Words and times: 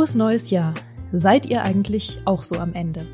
Frohes 0.00 0.14
neues 0.14 0.48
Jahr. 0.48 0.72
Seid 1.12 1.44
ihr 1.50 1.62
eigentlich 1.62 2.20
auch 2.24 2.42
so 2.42 2.56
am 2.56 2.72
Ende? 2.72 3.06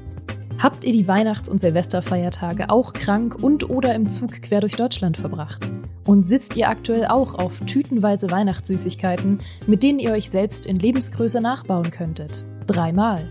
Habt 0.63 0.85
ihr 0.85 0.93
die 0.93 1.09
Weihnachts- 1.09 1.49
und 1.49 1.61
Silvesterfeiertage 1.61 2.71
auch 2.71 2.93
krank 2.93 3.43
und 3.43 3.69
oder 3.69 3.93
im 3.97 4.09
Zug 4.09 4.41
quer 4.41 4.61
durch 4.61 4.77
Deutschland 4.77 5.17
verbracht? 5.17 5.69
Und 6.05 6.29
sitzt 6.29 6.55
ihr 6.55 6.69
aktuell 6.69 7.07
auch 7.07 7.35
auf 7.35 7.59
tütenweise 7.63 8.31
Weihnachtssüßigkeiten, 8.31 9.41
mit 9.67 9.83
denen 9.83 9.99
ihr 9.99 10.13
euch 10.13 10.31
selbst 10.31 10.65
in 10.65 10.77
Lebensgröße 10.77 11.41
nachbauen 11.41 11.91
könntet? 11.91 12.47
Dreimal. 12.69 13.31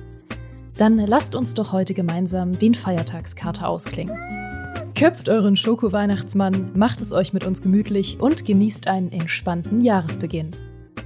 Dann 0.77 0.98
lasst 0.98 1.34
uns 1.34 1.53
doch 1.53 1.72
heute 1.72 1.94
gemeinsam 1.94 2.59
den 2.59 2.76
Feiertagskater 2.76 3.70
ausklingen. 3.70 4.17
Köpft 4.95 5.30
euren 5.30 5.55
Schoko-Weihnachtsmann, 5.55 6.72
macht 6.73 6.99
es 6.99 7.13
euch 7.13 7.31
mit 7.31 7.48
uns 7.48 7.62
gemütlich 7.62 8.20
und 8.20 8.44
genießt 8.44 8.90
einen 8.90 9.13
entspannten 9.13 9.81
Jahresbeginn. 9.81 10.52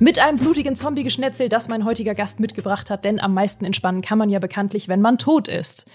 Mit 0.01 0.17
einem 0.17 0.37
blutigen 0.37 0.77
Zombie-Geschnetzel, 0.77 1.49
das 1.49 1.67
mein 1.67 1.83
heutiger 1.83 2.15
Gast 2.15 2.39
mitgebracht 2.39 2.89
hat, 2.89 3.03
denn 3.03 3.19
am 3.19 3.33
meisten 3.33 3.65
entspannen 3.65 4.01
kann 4.01 4.17
man 4.17 4.29
ja 4.29 4.39
bekanntlich, 4.39 4.87
wenn 4.87 5.01
man 5.01 5.17
tot 5.17 5.49
ist. 5.49 5.89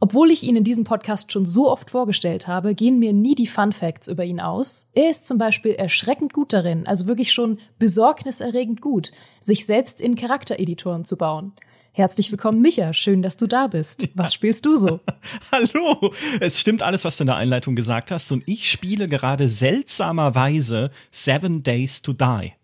Obwohl 0.00 0.30
ich 0.30 0.42
ihn 0.42 0.56
in 0.56 0.64
diesem 0.64 0.84
Podcast 0.84 1.30
schon 1.30 1.44
so 1.44 1.70
oft 1.70 1.90
vorgestellt 1.90 2.48
habe, 2.48 2.74
gehen 2.74 2.98
mir 2.98 3.12
nie 3.12 3.34
die 3.34 3.46
Fun 3.46 3.74
Facts 3.74 4.08
über 4.08 4.24
ihn 4.24 4.40
aus. 4.40 4.90
Er 4.94 5.10
ist 5.10 5.26
zum 5.26 5.36
Beispiel 5.36 5.72
erschreckend 5.72 6.32
gut 6.32 6.54
darin, 6.54 6.86
also 6.86 7.06
wirklich 7.06 7.30
schon 7.30 7.58
besorgniserregend 7.78 8.80
gut, 8.80 9.12
sich 9.42 9.66
selbst 9.66 10.00
in 10.00 10.14
Charaktereditoren 10.14 11.04
zu 11.04 11.18
bauen. 11.18 11.52
Herzlich 11.92 12.30
willkommen, 12.30 12.62
Micha. 12.62 12.94
Schön, 12.94 13.20
dass 13.20 13.36
du 13.36 13.46
da 13.46 13.66
bist. 13.66 14.08
Was 14.14 14.32
spielst 14.32 14.64
du 14.64 14.76
so? 14.76 15.00
Hallo. 15.52 16.10
Es 16.40 16.58
stimmt 16.58 16.82
alles, 16.82 17.04
was 17.04 17.18
du 17.18 17.24
in 17.24 17.26
der 17.26 17.36
Einleitung 17.36 17.76
gesagt 17.76 18.10
hast. 18.12 18.32
Und 18.32 18.44
ich 18.46 18.70
spiele 18.70 19.08
gerade 19.08 19.50
seltsamerweise 19.50 20.90
Seven 21.12 21.62
Days 21.62 22.00
to 22.00 22.14
Die. 22.14 22.54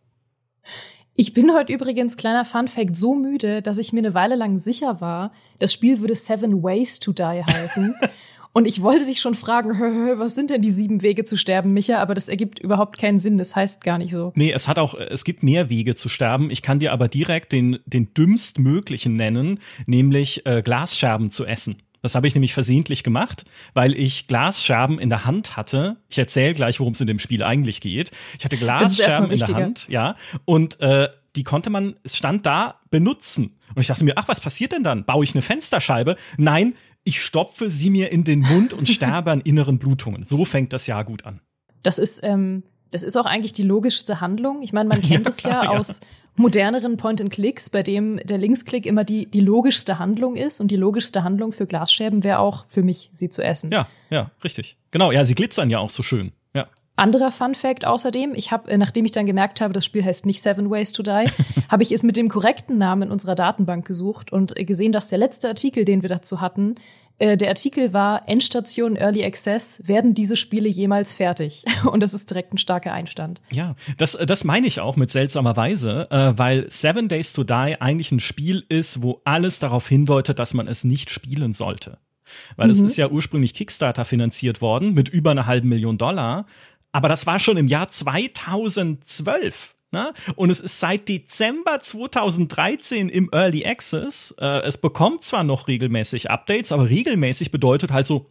Ich 1.21 1.35
bin 1.35 1.53
heute 1.53 1.73
übrigens, 1.73 2.17
kleiner 2.17 2.45
Funfact, 2.45 2.97
so 2.97 3.17
müde, 3.17 3.61
dass 3.61 3.79
ich 3.79 3.93
mir 3.93 3.99
eine 3.99 4.15
Weile 4.15 4.37
lang 4.37 4.61
sicher 4.61 5.01
war, 5.01 5.33
das 5.59 5.73
Spiel 5.73 6.01
würde 6.01 6.15
Seven 6.15 6.63
Ways 6.63 7.01
to 7.01 7.13
Die 7.13 7.43
heißen. 7.45 7.93
Und 8.53 8.69
ich 8.69 8.83
wollte 8.83 9.05
dich 9.05 9.21
schon 9.21 9.35
fragen, 9.35 9.71
was 10.21 10.37
sind 10.37 10.51
denn 10.51 10.63
die 10.63 10.71
sieben 10.71 11.03
Wege 11.03 11.25
zu 11.25 11.37
sterben, 11.37 11.73
Micha? 11.73 11.99
Aber 11.99 12.15
das 12.15 12.29
ergibt 12.29 12.61
überhaupt 12.61 12.99
keinen 12.99 13.19
Sinn. 13.19 13.37
Das 13.37 13.57
heißt 13.57 13.83
gar 13.83 13.99
nicht 13.99 14.13
so. 14.13 14.33
Nee, 14.37 14.53
es 14.53 14.69
hat 14.69 14.79
auch, 14.79 14.95
es 14.95 15.25
gibt 15.25 15.43
mehr 15.43 15.69
Wege 15.69 15.97
zu 15.97 16.09
sterben. 16.09 16.53
Ich 16.53 16.63
kann 16.63 16.79
dir 16.79 16.93
aber 16.93 17.09
direkt 17.09 17.51
den, 17.51 17.81
den 17.85 18.15
dümmstmöglichen 18.15 19.17
nennen, 19.17 19.59
nämlich 19.87 20.47
äh, 20.47 20.63
Glasscherben 20.63 21.33
zu 21.33 21.45
essen. 21.45 21.83
Das 22.03 22.15
habe 22.15 22.27
ich 22.27 22.35
nämlich 22.35 22.55
versehentlich 22.55 23.03
gemacht, 23.03 23.45
weil 23.75 23.95
ich 23.95 24.27
Glasscherben 24.29 24.99
in 24.99 25.11
der 25.11 25.25
Hand 25.25 25.57
hatte. 25.57 25.97
Ich 26.09 26.19
erzähle 26.19 26.55
gleich, 26.55 26.79
worum 26.81 26.93
es 26.93 27.01
in 27.01 27.07
dem 27.07 27.19
Spiel 27.19 27.43
eigentlich 27.43 27.81
geht. 27.81 28.11
Ich 28.39 28.45
hatte 28.45 28.57
Glasscherben 28.57 29.31
in 29.31 29.39
der 29.39 29.55
Hand, 29.55 29.89
ja, 29.89 30.17
und 30.45 30.81
äh, 30.81 31.09
die 31.37 31.45
konnte 31.45 31.71
man, 31.71 31.97
es 32.03 32.17
stand 32.17 32.47
da, 32.47 32.81
benutzen. 32.91 33.57
Und 33.75 33.81
ich 33.81 33.87
dachte 33.87 34.05
mir, 34.05 34.15
ach, 34.17 34.29
was 34.29 34.41
passiert 34.41 34.73
denn 34.73 34.83
dann? 34.83 35.05
Baue 35.05 35.25
ich 35.25 35.35
eine 35.35 35.43
Fensterscheibe? 35.43 36.17
Nein, 36.37 36.75
ich 37.05 37.23
stopfe 37.23 37.71
sie 37.71 37.91
mir 37.91 38.11
in 38.13 38.25
den 38.25 38.41
Mund 38.41 38.73
und 38.73 38.89
sterbe 38.89 39.31
an 39.31 39.41
inneren 39.41 39.79
Blutungen. 39.79 40.25
So 40.25 40.45
fängt 40.45 40.73
das 40.73 40.87
Jahr 40.87 41.05
gut 41.05 41.25
an. 41.25 41.41
Das 41.83 41.99
ist, 41.99 42.21
ähm, 42.23 42.65
das 42.91 43.03
ist 43.03 43.17
auch 43.17 43.27
eigentlich 43.27 43.53
die 43.53 43.63
logischste 43.63 44.21
Handlung. 44.21 44.63
Ich 44.63 44.73
meine, 44.73 44.89
man 44.89 45.01
kennt 45.01 45.27
es 45.29 45.43
ja, 45.43 45.65
ja, 45.65 45.71
aus 45.71 46.01
moderneren 46.39 46.97
Point-and-Clicks, 46.97 47.71
bei 47.71 47.83
dem 47.83 48.19
der 48.25 48.39
Linksklick 48.39 48.87
immer 48.87 49.05
die, 49.05 49.27
die 49.27 49.41
logischste 49.41 49.99
Handlung 49.99 50.37
ist. 50.37 50.61
Und 50.61 50.71
die 50.71 50.77
logischste 50.77 51.25
Handlung 51.25 51.53
für 51.53 51.67
Glasscherben 51.67 52.25
wäre 52.25 52.39
auch 52.39 52.67
für 52.69 52.83
mich, 52.83 53.11
sie 53.13 53.29
zu 53.29 53.43
essen. 53.43 53.71
Ja, 53.71 53.87
ja, 54.11 54.31
richtig. 54.43 54.77
Genau, 54.91 55.13
ja, 55.13 55.25
sie 55.25 55.35
glitzern 55.35 55.71
ja 55.71 55.79
auch 55.79 55.91
so 55.91 56.03
schön. 56.03 56.33
Ja. 56.55 56.63
Anderer 56.97 57.31
Fun 57.31 57.55
Fact 57.55 57.87
außerdem, 57.87 58.35
ich 58.35 58.51
habe, 58.51 58.71
äh, 58.71 58.79
nachdem 58.79 59.05
ich 59.05 59.13
dann 59.13 59.27
gemerkt 59.27 59.61
habe, 59.61 59.73
das 59.73 59.85
Spiel 59.85 60.05
heißt 60.05 60.27
nicht 60.27 60.43
Seven 60.43 60.71
Ways 60.71 60.93
to 60.93 61.03
Die, 61.03 61.27
habe 61.69 61.83
ich 61.83 61.93
es 61.93 62.03
mit 62.03 62.17
dem 62.17 62.29
korrekten 62.29 62.79
Namen 62.79 63.03
in 63.03 63.11
unserer 63.11 63.35
Datenbank 63.35 63.87
gesucht 63.87 64.33
und 64.33 64.55
gesehen, 64.55 64.93
dass 64.93 65.09
der 65.09 65.19
letzte 65.19 65.49
Artikel, 65.49 65.85
den 65.85 66.03
wir 66.03 66.09
dazu 66.09 66.41
hatten, 66.41 66.75
äh, 67.19 67.37
der 67.37 67.49
Artikel 67.49 67.93
war 67.93 68.29
Endstation 68.29 68.97
Early 68.97 69.25
Access, 69.25 69.83
werden 69.87 70.15
diese 70.15 70.37
Spiele 70.37 70.69
jemals 70.69 71.15
fertig? 71.15 71.65
Und 71.85 72.01
das 72.01 72.15
ist 72.15 72.31
direkt 72.31 72.55
ein 72.55 72.59
starker 72.59 72.93
Einstand. 72.93 73.41
Ja, 73.51 73.75
das, 73.97 74.13
das 74.13 74.45
meine 74.45 74.67
ich 74.67 74.81
auch 74.81 74.97
mit 74.97 75.11
seltsamer 75.11 75.57
Weise, 75.57 76.09
äh, 76.11 76.39
weil 76.39 76.67
Seven 76.71 77.09
Days 77.09 77.33
to 77.33 77.45
Die 77.45 77.77
eigentlich 77.81 78.13
ein 78.13 78.21
Spiel 78.21 78.65
ist, 78.69 79.03
wo 79.03 79.21
alles 79.25 79.59
darauf 79.59 79.89
hindeutet, 79.89 80.39
dass 80.39 80.55
man 80.55 80.69
es 80.69 80.85
nicht 80.85 81.11
spielen 81.11 81.53
sollte. 81.53 81.99
Weil 82.57 82.67
mhm. 82.67 82.73
es 82.73 82.81
ist 82.83 82.97
ja 82.97 83.09
ursprünglich 83.09 83.55
Kickstarter 83.55 84.05
finanziert 84.05 84.61
worden 84.61 84.95
mit 84.95 85.09
über 85.09 85.31
einer 85.31 85.47
halben 85.47 85.69
Million 85.69 85.99
Dollar. 85.99 86.47
Aber 86.93 87.09
das 87.09 87.27
war 87.27 87.39
schon 87.39 87.57
im 87.57 87.69
Jahr 87.69 87.89
2012. 87.89 89.75
Na? 89.91 90.13
Und 90.37 90.51
es 90.51 90.61
ist 90.61 90.81
seit 90.81 91.09
Dezember 91.09 91.81
2013 91.81 93.09
im 93.09 93.31
Early 93.33 93.65
Access. 93.65 94.35
Äh, 94.39 94.61
es 94.61 94.79
bekommt 94.79 95.25
zwar 95.25 95.45
noch 95.45 95.67
regelmäßig 95.67 96.31
Updates, 96.31 96.73
aber 96.73 96.91
regelmäßig 96.91 97.51
bedeutet 97.51 97.91
halt 97.91 98.07
so 98.07 98.31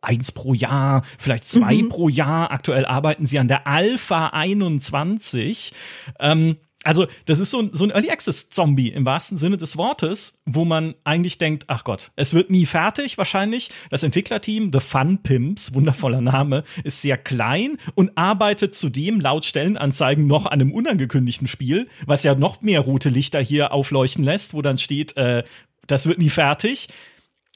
eins 0.00 0.32
pro 0.32 0.54
Jahr, 0.54 1.02
vielleicht 1.18 1.44
zwei 1.44 1.76
mhm. 1.76 1.88
pro 1.88 2.08
Jahr. 2.08 2.50
Aktuell 2.50 2.84
arbeiten 2.84 3.26
sie 3.26 3.38
an 3.38 3.48
der 3.48 3.66
Alpha 3.66 4.28
21. 4.28 5.72
Ähm, 6.18 6.56
also 6.84 7.06
das 7.26 7.40
ist 7.40 7.50
so 7.50 7.60
ein, 7.60 7.70
so 7.72 7.84
ein 7.84 7.90
Early 7.90 8.10
Access 8.10 8.50
Zombie 8.50 8.88
im 8.88 9.04
wahrsten 9.04 9.36
Sinne 9.36 9.56
des 9.56 9.76
Wortes, 9.76 10.42
wo 10.46 10.64
man 10.64 10.94
eigentlich 11.04 11.36
denkt, 11.38 11.64
ach 11.66 11.82
Gott, 11.82 12.12
es 12.14 12.34
wird 12.34 12.50
nie 12.50 12.66
fertig 12.66 13.18
wahrscheinlich. 13.18 13.70
Das 13.90 14.04
Entwicklerteam, 14.04 14.70
The 14.72 14.80
Fun 14.80 15.18
Pimps, 15.22 15.74
wundervoller 15.74 16.20
Name, 16.20 16.64
ist 16.84 17.02
sehr 17.02 17.18
klein 17.18 17.78
und 17.94 18.16
arbeitet 18.16 18.74
zudem 18.74 19.20
laut 19.20 19.44
Stellenanzeigen 19.44 20.26
noch 20.26 20.46
an 20.46 20.60
einem 20.60 20.72
unangekündigten 20.72 21.48
Spiel, 21.48 21.88
was 22.06 22.22
ja 22.22 22.34
noch 22.34 22.62
mehr 22.62 22.80
rote 22.80 23.08
Lichter 23.08 23.40
hier 23.40 23.72
aufleuchten 23.72 24.24
lässt, 24.24 24.54
wo 24.54 24.62
dann 24.62 24.78
steht, 24.78 25.16
äh, 25.16 25.42
das 25.86 26.06
wird 26.06 26.18
nie 26.18 26.30
fertig. 26.30 26.88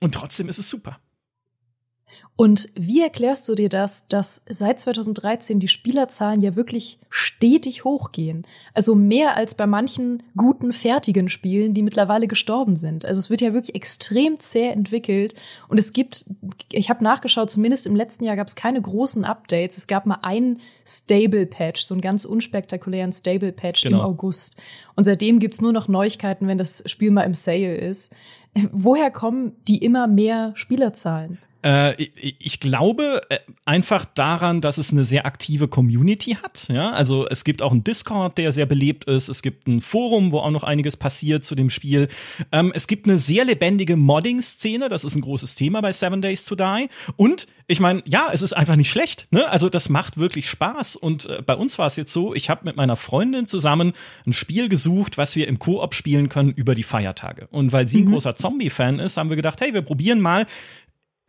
Und 0.01 0.15
trotzdem 0.15 0.49
ist 0.49 0.59
es 0.59 0.69
super. 0.69 0.99
Und 2.43 2.71
wie 2.75 3.01
erklärst 3.01 3.49
du 3.49 3.55
dir 3.55 3.69
das, 3.69 4.09
dass 4.09 4.43
seit 4.49 4.81
2013 4.81 5.61
die 5.61 5.69
Spielerzahlen 5.69 6.41
ja 6.41 6.57
wirklich 6.57 6.99
stetig 7.09 7.85
hochgehen? 7.85 8.49
Also 8.75 8.97
mehr 8.97 9.37
als 9.37 9.55
bei 9.55 9.69
manchen 9.69 10.25
guten, 10.37 10.73
fertigen 10.73 11.29
Spielen, 11.29 11.73
die 11.73 11.85
mittlerweile 11.85 12.27
gestorben 12.27 12.75
sind. 12.75 13.05
Also 13.05 13.21
es 13.21 13.31
wird 13.31 13.43
ja 13.43 13.55
wirklich 13.55 13.77
extrem 13.77 14.41
zäh 14.41 14.71
entwickelt. 14.71 15.37
Und 15.69 15.79
es 15.79 15.93
gibt, 15.93 16.25
ich 16.73 16.91
habe 16.91 17.05
nachgeschaut, 17.05 17.49
zumindest 17.49 17.87
im 17.87 17.95
letzten 17.95 18.25
Jahr 18.25 18.35
gab 18.35 18.49
es 18.49 18.57
keine 18.57 18.83
großen 18.83 19.25
Updates. 19.25 19.79
Es 19.79 19.87
gab 19.87 20.05
mal 20.05 20.19
einen 20.23 20.59
Stable-Patch, 20.85 21.83
so 21.83 21.95
einen 21.95 22.01
ganz 22.01 22.25
unspektakulären 22.25 23.13
Stable-Patch 23.13 23.85
genau. 23.85 24.01
im 24.01 24.05
August. 24.05 24.61
Und 24.97 25.05
seitdem 25.05 25.39
gibt's 25.39 25.61
nur 25.61 25.73
noch 25.73 25.87
Neuigkeiten, 25.87 26.49
wenn 26.49 26.59
das 26.59 26.83
Spiel 26.87 27.13
mal 27.13 27.23
im 27.23 27.35
Sale 27.35 27.77
ist. 27.77 28.13
Woher 28.73 29.13
kommen 29.13 29.53
die 29.69 29.79
immer 29.79 30.09
mehr 30.09 30.55
Spielerzahlen? 30.57 31.39
Äh, 31.65 32.03
ich, 32.03 32.37
ich 32.39 32.61
glaube 32.61 33.23
äh, 33.29 33.39
einfach 33.65 34.05
daran, 34.05 34.61
dass 34.61 34.79
es 34.79 34.93
eine 34.93 35.05
sehr 35.05 35.27
aktive 35.27 35.69
Community 35.69 36.37
hat. 36.43 36.69
Ja, 36.69 36.91
also 36.93 37.27
es 37.29 37.45
gibt 37.45 37.63
auch 37.63 37.73
einen 37.73 37.85
Discord, 37.85 38.39
der 38.39 38.53
sehr 38.53 38.67
belebt 38.67 39.05
ist. 39.05 39.29
Es 39.29 39.43
gibt 39.43 39.69
ein 39.69 39.81
Forum, 39.81 40.33
wo 40.33 40.41
auch 40.41 40.51
noch 40.51 40.65
einiges 40.65 40.97
passiert 40.97 41.45
zu 41.45 41.55
dem 41.55 41.71
Spiel. 41.71 42.09
Ähm, 42.51 42.73
es 42.75 42.87
gibt 42.87 43.07
eine 43.07 43.19
sehr 43.19 43.45
lebendige 43.45 43.97
Modding-Szene. 43.97 44.89
Das 44.89 45.05
ist 45.05 45.15
ein 45.15 45.23
großes 45.23 45.55
Thema 45.55 45.81
bei 45.81 45.93
Seven 45.93 46.23
Days 46.23 46.45
to 46.45 46.57
Die. 46.57 46.89
Und 47.17 47.47
ich 47.67 47.81
meine, 47.81 48.03
ja, 48.07 48.29
es 48.33 48.43
ist 48.43 48.53
einfach 48.53 48.77
nicht 48.77 48.91
schlecht. 48.91 49.29
Ne? 49.31 49.49
Also 49.49 49.69
das 49.69 49.89
macht 49.89 50.19
wirklich 50.19 50.49
Spaß. 50.51 50.97
Und 50.97 51.27
äh, 51.27 51.43
bei 51.45 51.55
uns 51.55 51.79
war 51.79 51.87
es 51.87 51.97
jetzt 51.97 52.13
so, 52.13 52.35
ich 52.35 52.51
habe 52.51 52.65
mit 52.65 52.77
meiner 52.77 52.97
Freundin 52.97 53.47
zusammen 53.47 53.93
ein 54.27 54.33
Spiel 54.33 54.69
gesucht, 54.69 55.17
was 55.17 55.37
wir 55.37 55.49
im 55.49 55.59
Koop 55.59 55.95
spielen 55.95 56.29
können 56.29 56.51
über 56.53 56.75
die 56.75 56.83
Feiertage. 56.83 57.49
Und 57.51 57.73
weil 57.73 57.89
sie 57.89 58.01
ein 58.01 58.07
mhm. 58.07 58.13
großer 58.13 58.35
Zombie-Fan 58.35 58.99
ist, 58.99 59.17
haben 59.17 59.31
wir 59.31 59.37
gedacht, 59.37 59.61
hey, 59.61 59.73
wir 59.73 59.83
probieren 59.83 60.21
mal 60.21 60.47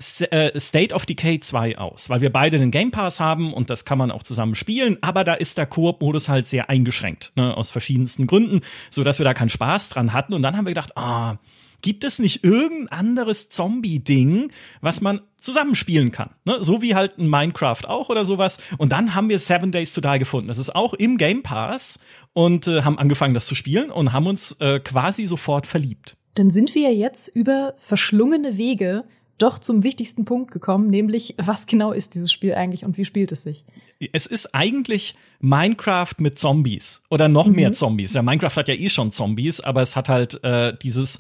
State 0.03 0.94
of 0.94 1.06
Decay 1.06 1.40
2 1.40 1.78
aus, 1.78 2.09
weil 2.09 2.22
wir 2.22 2.31
beide 2.31 2.58
den 2.58 2.72
Game 2.72 2.91
Pass 2.91 3.20
haben 3.20 3.53
und 3.53 3.70
das 3.70 3.85
kann 3.85 3.97
man 3.97 4.11
auch 4.11 4.23
zusammen 4.23 4.55
spielen, 4.55 4.97
aber 5.02 5.23
da 5.23 5.34
ist 5.34 5.58
der 5.58 5.66
Koop-Modus 5.66 6.29
halt 6.29 6.47
sehr 6.47 6.70
eingeschränkt, 6.70 7.32
ne, 7.35 7.55
aus 7.55 7.70
verschiedensten 7.70 8.28
Gründen, 8.28 8.61
so 8.90 9.03
dass 9.03 9.20
wir 9.20 9.23
da 9.23 9.34
keinen 9.34 9.50
Spaß 9.50 9.90
dran 9.90 10.14
hatten 10.14 10.34
und 10.34 10.44
dann 10.44 10.58
haben 10.58 10.66
wir 10.66 10.72
gedacht, 10.72 10.97
ah, 10.97 11.38
gibt 11.84 12.03
es 12.03 12.17
nicht 12.17 12.44
irgendein 12.44 12.88
anderes 12.88 13.50
Zombie-Ding, 13.50 14.52
was 14.82 15.02
man 15.02 15.22
zusammenspielen 15.38 16.11
kann. 16.11 16.32
Ne? 16.46 16.58
So 16.61 16.82
wie 16.82 16.96
halt 16.96 17.20
ein 17.20 17.29
Minecraft 17.29 17.85
auch 17.85 18.09
oder 18.09 18.26
sowas. 18.26 18.58
Und 18.78 18.91
dann 18.91 19.14
haben 19.14 19.29
wir 19.29 19.38
Seven 19.38 19.72
Days 19.72 19.94
to 19.94 20.02
Die 20.02 20.17
gefunden. 20.17 20.47
Das 20.47 20.58
ist 20.58 20.73
auch 20.73 20.94
im 20.94 21.17
Game 21.17 21.44
Pass 21.44 22.00
und 22.32 22.67
äh, 22.67 22.82
haben 22.82 22.97
angefangen, 22.97 23.35
das 23.35 23.46
zu 23.46 23.53
spielen 23.53 23.91
und 23.91 24.14
haben 24.14 24.26
uns 24.26 24.53
äh, 24.59 24.79
quasi 24.79 25.28
sofort 25.28 25.67
verliebt. 25.67 26.17
Dann 26.35 26.50
sind 26.50 26.73
wir 26.73 26.94
jetzt 26.96 27.28
über 27.28 27.76
verschlungene 27.78 28.58
Wege 28.58 29.03
doch 29.38 29.59
zum 29.59 29.84
wichtigsten 29.84 30.26
Punkt 30.26 30.52
gekommen, 30.52 30.88
nämlich 30.88 31.35
was 31.38 31.66
genau 31.66 31.91
ist 31.91 32.16
dieses 32.16 32.32
Spiel 32.32 32.53
eigentlich 32.53 32.85
und 32.85 32.97
wie 32.97 33.06
spielt 33.06 33.32
es 33.32 33.44
sich? 33.44 33.66
Es 34.12 34.26
ist 34.26 34.53
eigentlich 34.53 35.16
Minecraft 35.40 36.14
mit 36.20 36.40
Zombies 36.40 37.03
oder 37.09 37.28
noch 37.28 37.47
mhm. 37.47 37.56
mehr 37.56 37.72
Zombies. 37.74 38.14
Ja, 38.14 38.22
Minecraft 38.22 38.56
hat 38.56 38.68
ja 38.68 38.76
eh 38.76 38.90
schon 38.90 39.12
Zombies, 39.12 39.59
aber 39.59 39.82
es 39.82 39.96
hat 39.96 40.09
halt 40.09 40.44
äh, 40.44 40.74
dieses 40.82 41.20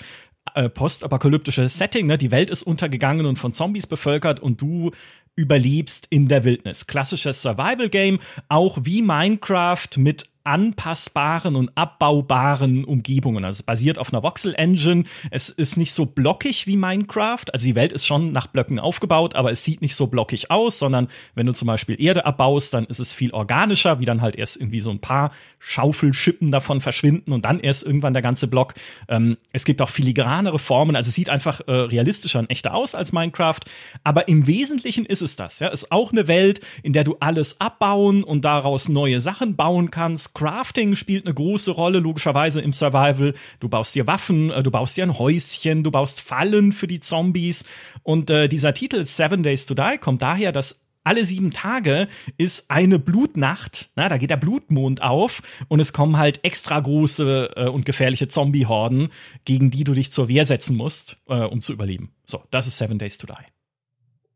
äh, 0.55 0.69
postapokalyptische 0.69 1.67
Setting. 1.69 2.07
Ne? 2.07 2.17
Die 2.17 2.31
Welt 2.31 2.49
ist 2.49 2.63
untergegangen 2.63 3.25
und 3.25 3.39
von 3.39 3.53
Zombies 3.53 3.87
bevölkert 3.87 4.39
und 4.39 4.61
du 4.61 4.91
überlebst 5.35 6.07
in 6.09 6.27
der 6.27 6.43
Wildnis. 6.43 6.85
Klassisches 6.85 7.41
Survival-Game, 7.41 8.19
auch 8.49 8.77
wie 8.83 9.01
Minecraft 9.01 9.87
mit 9.97 10.29
anpassbaren 10.43 11.55
und 11.55 11.71
abbaubaren 11.75 12.83
Umgebungen. 12.83 13.45
Also 13.45 13.57
es 13.57 13.63
basiert 13.63 13.97
auf 13.97 14.11
einer 14.11 14.23
Voxel-Engine. 14.23 15.03
Es 15.31 15.49
ist 15.49 15.77
nicht 15.77 15.93
so 15.93 16.05
blockig 16.05 16.67
wie 16.67 16.75
Minecraft. 16.75 17.45
Also 17.53 17.65
die 17.65 17.75
Welt 17.75 17.93
ist 17.93 18.05
schon 18.05 18.31
nach 18.31 18.47
Blöcken 18.47 18.79
aufgebaut, 18.79 19.35
aber 19.35 19.51
es 19.51 19.63
sieht 19.63 19.81
nicht 19.81 19.95
so 19.95 20.07
blockig 20.07 20.51
aus, 20.51 20.79
sondern 20.79 21.07
wenn 21.35 21.45
du 21.45 21.53
zum 21.53 21.67
Beispiel 21.67 21.99
Erde 22.01 22.25
abbaust, 22.25 22.73
dann 22.73 22.85
ist 22.85 22.99
es 22.99 23.13
viel 23.13 23.31
organischer, 23.31 23.99
wie 23.99 24.05
dann 24.05 24.21
halt 24.21 24.35
erst 24.35 24.57
irgendwie 24.57 24.81
so 24.81 24.91
ein 24.91 24.99
paar 24.99 25.31
Schaufelschippen 25.59 26.51
davon 26.51 26.81
verschwinden 26.81 27.31
und 27.31 27.45
dann 27.45 27.59
erst 27.59 27.85
irgendwann 27.85 28.13
der 28.13 28.21
ganze 28.21 28.47
Block. 28.47 28.73
Ähm, 29.07 29.37
es 29.53 29.63
gibt 29.63 29.81
auch 29.81 29.89
filigranere 29.89 30.59
Formen. 30.59 30.95
Also 30.95 31.07
es 31.07 31.15
sieht 31.15 31.29
einfach 31.29 31.61
äh, 31.67 31.71
realistischer 31.71 32.39
und 32.39 32.49
echter 32.49 32.73
aus 32.73 32.95
als 32.95 33.13
Minecraft. 33.13 33.61
Aber 34.03 34.27
im 34.27 34.45
Wesentlichen 34.45 35.05
ist 35.05 35.21
es 35.21 35.37
das. 35.37 35.59
Ja, 35.59 35.69
ist 35.69 35.91
auch 35.91 36.11
eine 36.11 36.27
Welt, 36.27 36.59
in 36.81 36.91
der 36.91 37.05
du 37.05 37.15
alles 37.21 37.61
abbauen 37.61 38.23
und 38.23 38.43
daraus 38.43 38.89
neue 38.89 39.21
Sachen 39.21 39.55
bauen 39.55 39.89
kannst 39.89 40.32
Crafting 40.33 40.95
spielt 40.95 41.25
eine 41.25 41.33
große 41.33 41.71
Rolle, 41.71 41.99
logischerweise 41.99 42.61
im 42.61 42.73
Survival. 42.73 43.33
Du 43.59 43.69
baust 43.69 43.95
dir 43.95 44.07
Waffen, 44.07 44.51
äh, 44.51 44.63
du 44.63 44.71
baust 44.71 44.97
dir 44.97 45.03
ein 45.03 45.17
Häuschen, 45.17 45.83
du 45.83 45.91
baust 45.91 46.21
Fallen 46.21 46.73
für 46.73 46.87
die 46.87 46.99
Zombies. 46.99 47.65
Und 48.03 48.29
äh, 48.29 48.47
dieser 48.47 48.73
Titel 48.73 49.05
Seven 49.05 49.43
Days 49.43 49.65
to 49.65 49.73
Die 49.73 49.97
kommt 49.99 50.21
daher, 50.21 50.51
dass 50.51 50.87
alle 51.03 51.25
sieben 51.25 51.51
Tage 51.51 52.07
ist 52.37 52.71
eine 52.71 52.97
Blutnacht. 52.99 53.89
Na, 53.95 54.07
da 54.09 54.17
geht 54.17 54.29
der 54.29 54.37
Blutmond 54.37 55.01
auf 55.01 55.41
und 55.67 55.79
es 55.79 55.93
kommen 55.93 56.17
halt 56.17 56.43
extra 56.43 56.79
große 56.79 57.51
äh, 57.55 57.67
und 57.67 57.85
gefährliche 57.85 58.27
Zombie-Horden, 58.27 59.09
gegen 59.45 59.69
die 59.69 59.83
du 59.83 59.93
dich 59.93 60.11
zur 60.11 60.29
Wehr 60.29 60.45
setzen 60.45 60.77
musst, 60.77 61.17
äh, 61.27 61.35
um 61.35 61.61
zu 61.61 61.73
überleben. 61.73 62.13
So, 62.25 62.43
das 62.51 62.67
ist 62.67 62.77
Seven 62.77 62.99
Days 62.99 63.17
to 63.17 63.27
Die. 63.27 63.52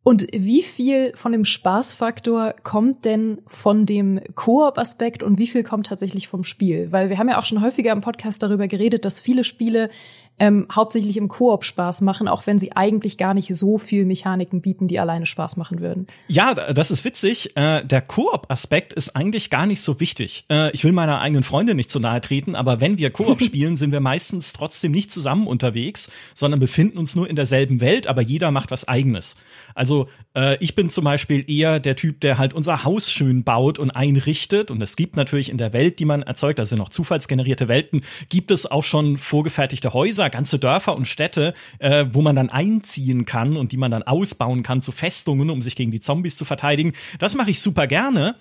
Und 0.07 0.25
wie 0.31 0.63
viel 0.63 1.11
von 1.15 1.33
dem 1.33 1.43
Spaßfaktor 1.43 2.55
kommt 2.63 3.03
denn 3.03 3.41
von 3.45 3.85
dem 3.85 4.21
Koop-Aspekt 4.35 5.21
und 5.21 5.37
wie 5.37 5.47
viel 5.47 5.63
kommt 5.63 5.87
tatsächlich 5.87 6.29
vom 6.29 6.45
Spiel? 6.45 6.93
Weil 6.93 7.09
wir 7.09 7.17
haben 7.17 7.27
ja 7.27 7.37
auch 7.37 7.43
schon 7.43 7.61
häufiger 7.61 7.91
im 7.91 7.99
Podcast 7.99 8.41
darüber 8.41 8.69
geredet, 8.69 9.03
dass 9.03 9.19
viele 9.19 9.43
Spiele 9.43 9.89
ähm, 10.39 10.67
hauptsächlich 10.71 11.17
im 11.17 11.27
Koop 11.27 11.65
Spaß 11.65 12.01
machen, 12.01 12.27
auch 12.27 12.45
wenn 12.45 12.59
sie 12.59 12.75
eigentlich 12.75 13.17
gar 13.17 13.33
nicht 13.33 13.53
so 13.55 13.77
viel 13.77 14.05
Mechaniken 14.05 14.61
bieten, 14.61 14.87
die 14.87 14.99
alleine 14.99 15.25
Spaß 15.25 15.57
machen 15.57 15.79
würden. 15.79 16.07
Ja, 16.27 16.53
das 16.53 16.91
ist 16.91 17.05
witzig. 17.05 17.55
Äh, 17.55 17.83
der 17.83 18.01
Koop-Aspekt 18.01 18.93
ist 18.93 19.15
eigentlich 19.15 19.49
gar 19.49 19.65
nicht 19.65 19.81
so 19.81 19.99
wichtig. 19.99 20.45
Äh, 20.49 20.71
ich 20.71 20.83
will 20.83 20.91
meiner 20.91 21.21
eigenen 21.21 21.43
Freundin 21.43 21.77
nicht 21.77 21.89
zu 21.89 21.99
nahe 21.99 22.21
treten, 22.21 22.55
aber 22.55 22.79
wenn 22.81 22.97
wir 22.97 23.09
Koop 23.09 23.41
spielen, 23.43 23.77
sind 23.77 23.91
wir 23.91 23.99
meistens 23.99 24.53
trotzdem 24.53 24.91
nicht 24.91 25.11
zusammen 25.11 25.47
unterwegs, 25.47 26.11
sondern 26.35 26.59
befinden 26.59 26.97
uns 26.97 27.15
nur 27.15 27.29
in 27.29 27.35
derselben 27.35 27.81
Welt, 27.81 28.07
aber 28.07 28.21
jeder 28.21 28.51
macht 28.51 28.71
was 28.71 28.87
eigenes. 28.87 29.35
Also 29.73 30.07
äh, 30.37 30.57
ich 30.61 30.75
bin 30.75 30.89
zum 30.89 31.03
Beispiel 31.03 31.49
eher 31.49 31.79
der 31.79 31.95
Typ, 31.95 32.21
der 32.21 32.37
halt 32.37 32.53
unser 32.53 32.83
Haus 32.83 33.11
schön 33.11 33.43
baut 33.43 33.79
und 33.79 33.91
einrichtet. 33.91 34.71
Und 34.71 34.81
es 34.81 34.95
gibt 34.95 35.15
natürlich 35.17 35.49
in 35.49 35.57
der 35.57 35.73
Welt, 35.73 35.99
die 35.99 36.05
man 36.05 36.21
erzeugt, 36.21 36.59
also 36.59 36.75
noch 36.75 36.89
zufallsgenerierte 36.89 37.67
Welten, 37.67 38.03
gibt 38.29 38.51
es 38.51 38.69
auch 38.69 38.83
schon 38.83 39.17
vorgefertigte 39.17 39.93
Häuser 39.93 40.29
ganze 40.29 40.59
Dörfer 40.59 40.95
und 40.95 41.07
Städte, 41.07 41.53
äh, 41.79 42.05
wo 42.11 42.21
man 42.21 42.35
dann 42.35 42.49
einziehen 42.49 43.25
kann 43.25 43.57
und 43.57 43.71
die 43.71 43.77
man 43.77 43.91
dann 43.91 44.03
ausbauen 44.03 44.63
kann 44.63 44.81
zu 44.81 44.91
Festungen, 44.91 45.49
um 45.49 45.61
sich 45.61 45.75
gegen 45.75 45.91
die 45.91 45.99
Zombies 45.99 46.37
zu 46.37 46.45
verteidigen. 46.45 46.93
Das 47.19 47.35
mache 47.35 47.49
ich 47.49 47.59
super 47.59 47.87
gerne 47.87 48.35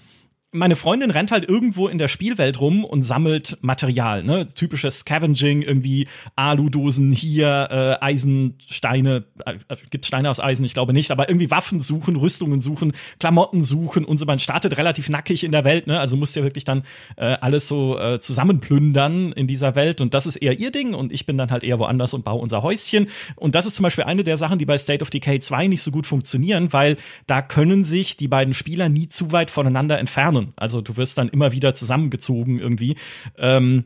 meine 0.57 0.77
Freundin 0.77 1.11
rennt 1.11 1.31
halt 1.31 1.49
irgendwo 1.49 1.89
in 1.89 1.99
der 1.99 2.09
Spielwelt 2.09 2.61
rum 2.61 2.85
und 2.85 3.03
sammelt 3.03 3.59
Material, 3.61 4.23
ne? 4.23 4.47
Typisches 4.47 5.01
Scavenging, 5.01 5.63
irgendwie 5.63 6.09
Aludosen 6.35 7.13
hier, 7.13 7.69
äh, 7.71 8.05
Eisensteine, 8.05 9.25
äh, 9.45 9.77
gibt 9.91 10.07
Steine 10.07 10.31
aus 10.31 10.41
Eisen, 10.41 10.65
ich 10.65 10.75
glaube 10.75 10.93
nicht, 10.93 11.11
aber 11.11 11.29
irgendwie 11.29 11.51
Waffen 11.51 11.81
suchen, 11.81 12.17
Rüstungen 12.17 12.61
suchen, 12.61 12.93
Klamotten 13.21 13.63
suchen 13.63 14.05
und 14.05 14.19
so. 14.19 14.27
Man 14.27 14.39
startet 14.39 14.77
relativ 14.77 15.09
nackig 15.09 15.45
in 15.45 15.53
der 15.53 15.65
Welt, 15.65 15.87
ne? 15.87 16.01
Also 16.01 16.17
muss 16.17 16.35
ja 16.35 16.43
wirklich 16.43 16.65
dann 16.65 16.83
äh, 17.17 17.25
alles 17.41 17.69
so 17.69 17.99
äh, 17.99 18.19
zusammenplündern 18.19 19.33
in 19.33 19.47
dieser 19.47 19.75
Welt 19.75 20.01
und 20.01 20.15
das 20.15 20.27
ist 20.27 20.37
eher 20.37 20.59
ihr 20.59 20.71
Ding 20.71 20.95
und 20.95 21.13
ich 21.13 21.27
bin 21.27 21.39
dann 21.39 21.51
halt 21.51 21.65
eher 21.65 21.79
woanders 21.79 22.15
und 22.15 22.25
baue 22.25 22.41
unser 22.41 22.63
Häuschen. 22.63 23.09
Und 23.37 23.55
das 23.55 23.67
ist 23.67 23.77
zum 23.77 23.85
Beispiel 23.85 24.05
eine 24.05 24.25
der 24.25 24.37
Sachen, 24.37 24.59
die 24.59 24.67
bei 24.67 24.79
State 24.79 25.03
of 25.03 25.11
Decay 25.11 25.41
2 25.41 25.69
nicht 25.69 25.83
so 25.83 25.91
gut 25.91 26.07
funktionieren, 26.07 26.73
weil 26.73 26.97
da 27.27 27.43
können 27.43 27.85
sich 27.85 28.17
die 28.17 28.29
beiden 28.29 28.55
Spieler 28.55 28.89
nie 28.89 29.09
zu 29.09 29.33
weit 29.33 29.51
voneinander 29.51 29.99
entfernen. 29.99 30.46
Also 30.57 30.81
du 30.81 30.97
wirst 30.97 31.19
dann 31.19 31.29
immer 31.29 31.53
wieder 31.53 31.75
zusammengezogen 31.75 32.59
irgendwie. 32.59 32.97
Ähm, 33.37 33.85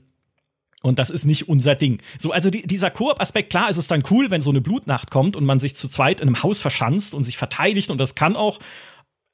und 0.83 0.99
das 0.99 1.11
ist 1.11 1.27
nicht 1.27 1.49
unser 1.49 1.75
Ding. 1.75 2.01
So, 2.19 2.33
also 2.33 2.49
die, 2.49 2.63
dieser 2.63 2.91
Koop-Aspekt, 2.91 3.51
klar 3.51 3.69
ist 3.69 3.77
es 3.77 3.87
dann 3.87 4.03
cool, 4.11 4.31
wenn 4.31 4.41
so 4.41 4.51
eine 4.51 4.63
Blutnacht 4.63 5.11
kommt 5.11 5.37
und 5.37 5.45
man 5.45 5.61
sich 5.61 5.77
zu 5.77 5.89
zweit 5.89 6.21
in 6.21 6.29
einem 6.29 6.43
Haus 6.43 6.61
verschanzt 6.61 7.13
und 7.13 7.25
sich 7.25 7.37
verteidigt 7.37 7.91
und 7.91 7.99
das 7.99 8.15
kann 8.15 8.35
auch 8.35 8.61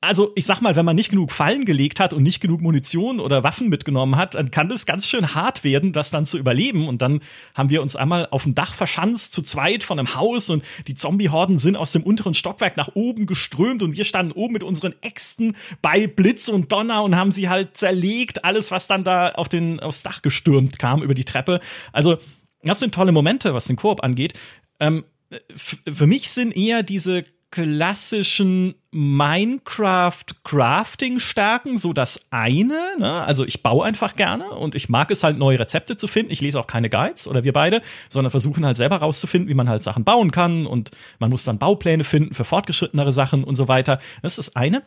also 0.02 0.32
ich 0.34 0.44
sag 0.44 0.60
mal, 0.60 0.76
wenn 0.76 0.84
man 0.84 0.94
nicht 0.94 1.10
genug 1.10 1.32
Fallen 1.32 1.64
gelegt 1.64 2.00
hat 2.00 2.12
und 2.12 2.22
nicht 2.22 2.40
genug 2.40 2.60
Munition 2.60 3.18
oder 3.18 3.42
Waffen 3.42 3.68
mitgenommen 3.68 4.16
hat, 4.16 4.34
dann 4.34 4.50
kann 4.50 4.68
das 4.68 4.84
ganz 4.84 5.08
schön 5.08 5.34
hart 5.34 5.64
werden, 5.64 5.92
das 5.92 6.10
dann 6.10 6.26
zu 6.26 6.38
überleben. 6.38 6.86
Und 6.86 7.00
dann 7.00 7.20
haben 7.54 7.70
wir 7.70 7.80
uns 7.80 7.96
einmal 7.96 8.28
auf 8.30 8.42
dem 8.42 8.54
Dach 8.54 8.74
verschanzt, 8.74 9.32
zu 9.32 9.42
zweit 9.42 9.84
von 9.84 9.98
einem 9.98 10.14
Haus 10.14 10.50
und 10.50 10.62
die 10.86 10.94
Zombie-Horden 10.94 11.58
sind 11.58 11.76
aus 11.76 11.92
dem 11.92 12.02
unteren 12.02 12.34
Stockwerk 12.34 12.76
nach 12.76 12.90
oben 12.94 13.26
geströmt 13.26 13.82
und 13.82 13.96
wir 13.96 14.04
standen 14.04 14.32
oben 14.32 14.52
mit 14.52 14.62
unseren 14.62 14.94
Äxten 15.00 15.56
bei 15.80 16.06
Blitz 16.06 16.48
und 16.48 16.70
Donner 16.70 17.02
und 17.02 17.16
haben 17.16 17.32
sie 17.32 17.48
halt 17.48 17.76
zerlegt, 17.76 18.44
alles, 18.44 18.70
was 18.70 18.86
dann 18.86 19.02
da 19.02 19.30
auf 19.30 19.48
den, 19.48 19.80
aufs 19.80 20.02
Dach 20.02 20.20
gestürmt 20.20 20.78
kam 20.78 21.02
über 21.02 21.14
die 21.14 21.24
Treppe. 21.24 21.60
Also, 21.92 22.18
das 22.62 22.80
sind 22.80 22.94
tolle 22.94 23.12
Momente, 23.12 23.54
was 23.54 23.66
den 23.66 23.76
Koop 23.76 24.04
angeht. 24.04 24.34
Ähm, 24.78 25.04
für 25.48 26.06
mich 26.06 26.30
sind 26.30 26.56
eher 26.56 26.82
diese 26.82 27.22
klassischen 27.50 28.74
Minecraft-Crafting-Stärken 28.90 31.78
so 31.78 31.92
das 31.92 32.26
eine. 32.30 32.94
Ne? 32.98 33.22
Also 33.22 33.44
ich 33.44 33.62
baue 33.62 33.86
einfach 33.86 34.14
gerne 34.14 34.50
und 34.50 34.74
ich 34.74 34.88
mag 34.88 35.10
es 35.10 35.22
halt, 35.22 35.38
neue 35.38 35.58
Rezepte 35.58 35.96
zu 35.96 36.08
finden. 36.08 36.32
Ich 36.32 36.40
lese 36.40 36.58
auch 36.58 36.66
keine 36.66 36.90
Guides 36.90 37.28
oder 37.28 37.44
wir 37.44 37.52
beide, 37.52 37.82
sondern 38.08 38.30
versuchen 38.30 38.66
halt 38.66 38.76
selber 38.76 38.96
rauszufinden, 38.96 39.48
wie 39.48 39.54
man 39.54 39.68
halt 39.68 39.82
Sachen 39.82 40.04
bauen 40.04 40.30
kann 40.30 40.66
und 40.66 40.90
man 41.18 41.30
muss 41.30 41.44
dann 41.44 41.58
Baupläne 41.58 42.04
finden 42.04 42.34
für 42.34 42.44
fortgeschrittenere 42.44 43.12
Sachen 43.12 43.44
und 43.44 43.56
so 43.56 43.68
weiter. 43.68 43.98
Das 44.22 44.38
ist 44.38 44.48
das 44.48 44.56
eine. 44.56 44.82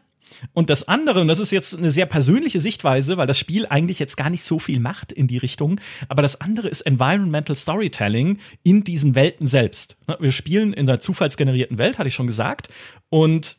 Und 0.53 0.69
das 0.69 0.87
andere, 0.87 1.21
und 1.21 1.27
das 1.27 1.39
ist 1.39 1.51
jetzt 1.51 1.77
eine 1.77 1.91
sehr 1.91 2.05
persönliche 2.05 2.59
Sichtweise, 2.59 3.17
weil 3.17 3.27
das 3.27 3.39
Spiel 3.39 3.65
eigentlich 3.67 3.99
jetzt 3.99 4.15
gar 4.15 4.29
nicht 4.29 4.43
so 4.43 4.59
viel 4.59 4.79
macht 4.79 5.11
in 5.11 5.27
die 5.27 5.37
Richtung, 5.37 5.79
aber 6.07 6.21
das 6.21 6.41
andere 6.41 6.67
ist 6.67 6.81
Environmental 6.81 7.55
Storytelling 7.55 8.39
in 8.63 8.83
diesen 8.83 9.15
Welten 9.15 9.47
selbst. 9.47 9.97
Wir 10.19 10.31
spielen 10.31 10.73
in 10.73 10.87
einer 10.87 10.99
zufallsgenerierten 10.99 11.77
Welt, 11.77 11.97
hatte 11.97 12.07
ich 12.07 12.15
schon 12.15 12.27
gesagt, 12.27 12.69
und 13.09 13.57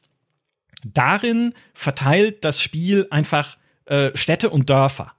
darin 0.85 1.55
verteilt 1.75 2.45
das 2.45 2.63
Spiel 2.63 3.07
einfach 3.11 3.57
äh, 3.87 4.11
Städte 4.15 4.51
und 4.51 4.71
Dörfer. 4.71 5.13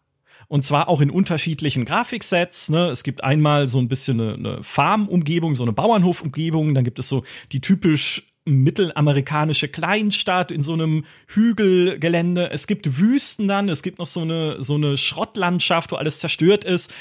Und 0.47 0.65
zwar 0.65 0.89
auch 0.89 0.99
in 0.99 1.11
unterschiedlichen 1.11 1.85
Grafiksets. 1.85 2.69
Ne? 2.69 2.87
Es 2.87 3.03
gibt 3.03 3.23
einmal 3.23 3.69
so 3.69 3.79
ein 3.79 3.87
bisschen 3.87 4.19
eine, 4.19 4.33
eine 4.33 4.63
Farmumgebung, 4.63 5.55
so 5.55 5.63
eine 5.63 5.71
Bauernhofumgebung. 5.71 6.75
Dann 6.75 6.83
gibt 6.83 6.99
es 6.99 7.07
so 7.07 7.23
die 7.53 7.61
typisch 7.61 8.30
mittelamerikanische 8.45 9.67
Kleinstadt 9.67 10.51
in 10.51 10.63
so 10.63 10.73
einem 10.73 11.05
Hügelgelände. 11.27 12.49
Es 12.51 12.67
gibt 12.67 12.97
Wüsten 12.99 13.47
dann, 13.47 13.69
es 13.69 13.83
gibt 13.83 13.99
noch 13.99 14.07
so 14.07 14.21
eine, 14.21 14.61
so 14.61 14.75
eine 14.75 14.97
Schrottlandschaft, 14.97 15.91
wo 15.91 15.95
alles 15.95 16.19
zerstört 16.19 16.63
ist. 16.63 16.91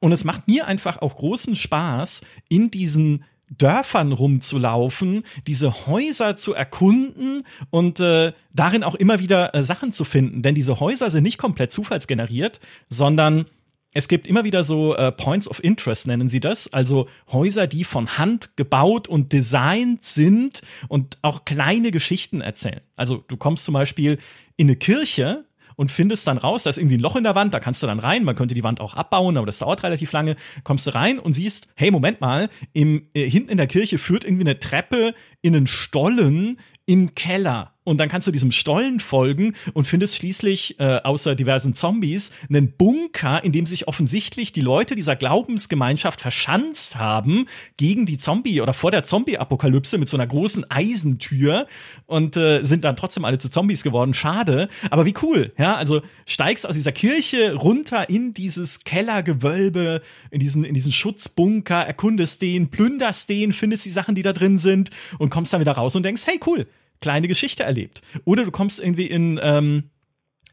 Und 0.00 0.12
es 0.12 0.24
macht 0.24 0.48
mir 0.48 0.66
einfach 0.66 1.00
auch 1.00 1.16
großen 1.16 1.56
Spaß, 1.56 2.22
in 2.48 2.70
diesen 2.70 3.24
Dörfern 3.58 4.12
rumzulaufen, 4.12 5.24
diese 5.46 5.86
Häuser 5.86 6.36
zu 6.36 6.54
erkunden 6.54 7.42
und 7.70 8.00
äh, 8.00 8.32
darin 8.52 8.82
auch 8.82 8.94
immer 8.94 9.20
wieder 9.20 9.54
äh, 9.54 9.62
Sachen 9.62 9.92
zu 9.92 10.04
finden. 10.04 10.42
Denn 10.42 10.54
diese 10.54 10.80
Häuser 10.80 11.10
sind 11.10 11.22
nicht 11.22 11.38
komplett 11.38 11.70
zufallsgeneriert, 11.70 12.60
sondern 12.88 13.46
es 13.92 14.08
gibt 14.08 14.26
immer 14.26 14.44
wieder 14.44 14.64
so 14.64 14.96
äh, 14.96 15.12
Points 15.12 15.48
of 15.48 15.62
Interest, 15.62 16.06
nennen 16.06 16.28
sie 16.28 16.40
das. 16.40 16.72
Also 16.72 17.08
Häuser, 17.30 17.66
die 17.66 17.84
von 17.84 18.18
Hand 18.18 18.56
gebaut 18.56 19.06
und 19.06 19.32
designt 19.32 20.04
sind 20.04 20.62
und 20.88 21.18
auch 21.22 21.44
kleine 21.44 21.90
Geschichten 21.90 22.40
erzählen. 22.40 22.80
Also 22.96 23.24
du 23.28 23.36
kommst 23.36 23.64
zum 23.64 23.74
Beispiel 23.74 24.18
in 24.56 24.68
eine 24.68 24.76
Kirche 24.76 25.44
und 25.76 25.90
findest 25.90 26.26
dann 26.26 26.38
raus, 26.38 26.64
da 26.64 26.70
ist 26.70 26.78
irgendwie 26.78 26.96
ein 26.96 27.00
Loch 27.00 27.16
in 27.16 27.24
der 27.24 27.34
Wand, 27.34 27.54
da 27.54 27.60
kannst 27.60 27.82
du 27.82 27.86
dann 27.86 27.98
rein, 27.98 28.24
man 28.24 28.36
könnte 28.36 28.54
die 28.54 28.64
Wand 28.64 28.80
auch 28.80 28.94
abbauen, 28.94 29.36
aber 29.36 29.46
das 29.46 29.58
dauert 29.58 29.82
relativ 29.82 30.12
lange. 30.12 30.36
Kommst 30.64 30.86
du 30.86 30.94
rein 30.94 31.18
und 31.18 31.32
siehst, 31.32 31.68
hey, 31.74 31.90
Moment 31.90 32.20
mal, 32.20 32.48
im, 32.72 33.08
äh, 33.14 33.28
hinten 33.28 33.50
in 33.50 33.56
der 33.56 33.66
Kirche 33.66 33.98
führt 33.98 34.24
irgendwie 34.24 34.44
eine 34.44 34.58
Treppe 34.58 35.14
in 35.40 35.54
einen 35.54 35.66
Stollen 35.66 36.58
im 36.86 37.14
Keller. 37.14 37.71
Und 37.84 37.98
dann 37.98 38.08
kannst 38.08 38.28
du 38.28 38.32
diesem 38.32 38.52
Stollen 38.52 39.00
folgen 39.00 39.54
und 39.72 39.86
findest 39.86 40.16
schließlich, 40.16 40.78
äh, 40.78 41.00
außer 41.02 41.34
diversen 41.34 41.74
Zombies, 41.74 42.30
einen 42.48 42.72
Bunker, 42.72 43.42
in 43.42 43.50
dem 43.50 43.66
sich 43.66 43.88
offensichtlich 43.88 44.52
die 44.52 44.60
Leute 44.60 44.94
dieser 44.94 45.16
Glaubensgemeinschaft 45.16 46.20
verschanzt 46.20 46.96
haben 46.96 47.46
gegen 47.76 48.06
die 48.06 48.18
Zombie 48.18 48.60
oder 48.60 48.72
vor 48.72 48.92
der 48.92 49.02
Zombie-Apokalypse 49.02 49.98
mit 49.98 50.08
so 50.08 50.16
einer 50.16 50.28
großen 50.28 50.70
Eisentür 50.70 51.66
und 52.06 52.36
äh, 52.36 52.62
sind 52.62 52.84
dann 52.84 52.96
trotzdem 52.96 53.24
alle 53.24 53.38
zu 53.38 53.50
Zombies 53.50 53.82
geworden. 53.82 54.14
Schade. 54.14 54.68
Aber 54.90 55.04
wie 55.04 55.14
cool, 55.22 55.52
ja? 55.58 55.74
Also 55.74 56.02
steigst 56.24 56.68
aus 56.68 56.76
dieser 56.76 56.92
Kirche 56.92 57.54
runter 57.54 58.08
in 58.08 58.32
dieses 58.32 58.84
Kellergewölbe, 58.84 60.02
in 60.30 60.38
diesen, 60.38 60.62
in 60.62 60.74
diesen 60.74 60.92
Schutzbunker, 60.92 61.84
erkundest 61.84 62.42
den, 62.42 62.70
plünderst 62.70 63.28
den, 63.28 63.52
findest 63.52 63.84
die 63.86 63.90
Sachen, 63.90 64.14
die 64.14 64.22
da 64.22 64.32
drin 64.32 64.58
sind 64.58 64.90
und 65.18 65.30
kommst 65.30 65.52
dann 65.52 65.60
wieder 65.60 65.72
raus 65.72 65.96
und 65.96 66.04
denkst, 66.04 66.22
hey, 66.26 66.38
cool 66.46 66.68
kleine 67.02 67.28
Geschichte 67.28 67.62
erlebt. 67.64 68.00
Oder 68.24 68.44
du 68.44 68.50
kommst 68.50 68.80
irgendwie 68.80 69.06
in, 69.06 69.38
ähm, 69.42 69.90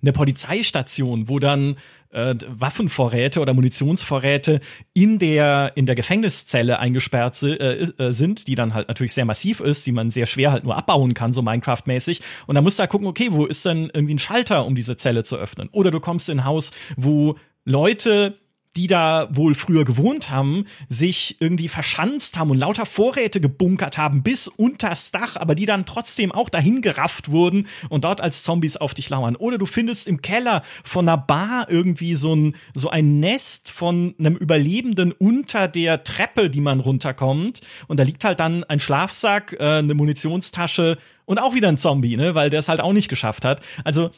eine 0.02 0.14
Polizeistation, 0.14 1.28
wo 1.28 1.40
dann 1.40 1.76
äh, 2.12 2.36
Waffenvorräte 2.48 3.40
oder 3.40 3.54
Munitionsvorräte 3.54 4.62
in 4.94 5.20
der 5.20 5.74
in 5.76 5.86
der 5.86 5.96
Gefängniszelle 5.96 6.80
eingesperrt 6.80 7.42
äh, 7.44 7.84
äh, 7.84 8.14
sind, 8.14 8.48
die 8.48 8.56
dann 8.56 8.74
halt 8.74 8.88
natürlich 8.88 9.14
sehr 9.14 9.26
massiv 9.26 9.60
ist, 9.60 9.86
die 9.86 9.92
man 9.92 10.10
sehr 10.10 10.26
schwer 10.26 10.52
halt 10.52 10.64
nur 10.64 10.78
abbauen 10.78 11.14
kann, 11.14 11.34
so 11.34 11.42
Minecraft-mäßig. 11.42 12.22
Und 12.48 12.56
dann 12.56 12.64
musst 12.64 12.80
du 12.80 12.82
halt 12.82 12.92
gucken, 12.92 13.08
okay, 13.08 13.30
wo 13.32 13.46
ist 13.46 13.66
denn 13.66 13.92
irgendwie 13.94 14.16
ein 14.16 14.20
Schalter, 14.20 14.66
um 14.66 14.76
diese 14.76 14.96
Zelle 14.96 15.24
zu 15.24 15.38
öffnen? 15.38 15.70
Oder 15.72 15.92
du 15.92 16.00
kommst 16.00 16.30
in 16.30 16.40
ein 16.40 16.46
Haus, 16.46 16.72
wo 16.96 17.38
Leute 17.66 18.40
die 18.76 18.88
da 18.88 19.28
wohl 19.32 19.56
früher 19.56 19.84
gewohnt 19.84 20.30
haben, 20.30 20.66
sich 20.90 21.38
irgendwie 21.40 21.68
verschanzt 21.68 22.38
haben 22.38 22.52
und 22.52 22.60
lauter 22.60 22.86
Vorräte 22.86 23.42
gebunkert 23.42 23.98
haben 23.98 24.22
bis 24.22 24.48
unters 24.48 25.12
Dach, 25.12 25.36
aber 25.36 25.56
die 25.56 25.66
dann 25.66 25.86
trotzdem 25.86 26.32
auch 26.32 26.50
dahin 26.50 26.82
gerafft 26.82 27.32
wurden 27.32 27.68
und 27.90 28.04
dort 28.04 28.22
als 28.22 28.44
Zombies 28.44 28.78
auf 28.78 28.94
dich 28.94 29.10
lauern. 29.10 29.36
Oder 29.36 29.58
du 29.58 29.66
findest 29.66 30.08
im 30.08 30.22
Keller 30.22 30.64
von 30.84 31.08
einer 31.10 31.18
Bar 31.18 31.68
irgendwie 31.70 32.16
so 32.16 32.36
ein, 32.36 32.56
so 32.74 32.90
ein 32.90 33.20
Nest 33.20 33.72
von 33.72 34.14
einem 34.20 34.36
Überlebenden 34.36 35.14
unter 35.14 35.68
der 35.68 36.04
Treppe, 36.04 36.50
die 36.50 36.62
man 36.62 36.80
runterkommt. 36.80 37.62
Und 37.88 38.00
da 38.00 38.04
liegt 38.04 38.24
halt 38.24 38.40
dann 38.40 38.64
ein 38.66 38.80
Schlafsack, 38.80 39.54
äh, 39.60 39.80
eine 39.80 39.96
Munitionstasche 39.96 40.98
und 41.26 41.40
auch 41.40 41.54
wieder 41.54 41.70
ein 41.70 41.78
Zombie, 41.78 42.18
ne, 42.18 42.36
weil 42.36 42.50
der 42.50 42.60
es 42.60 42.70
halt 42.70 42.82
auch 42.82 42.94
nicht 42.94 43.10
geschafft 43.10 43.46
hat. 43.46 43.62
Also 43.84 44.12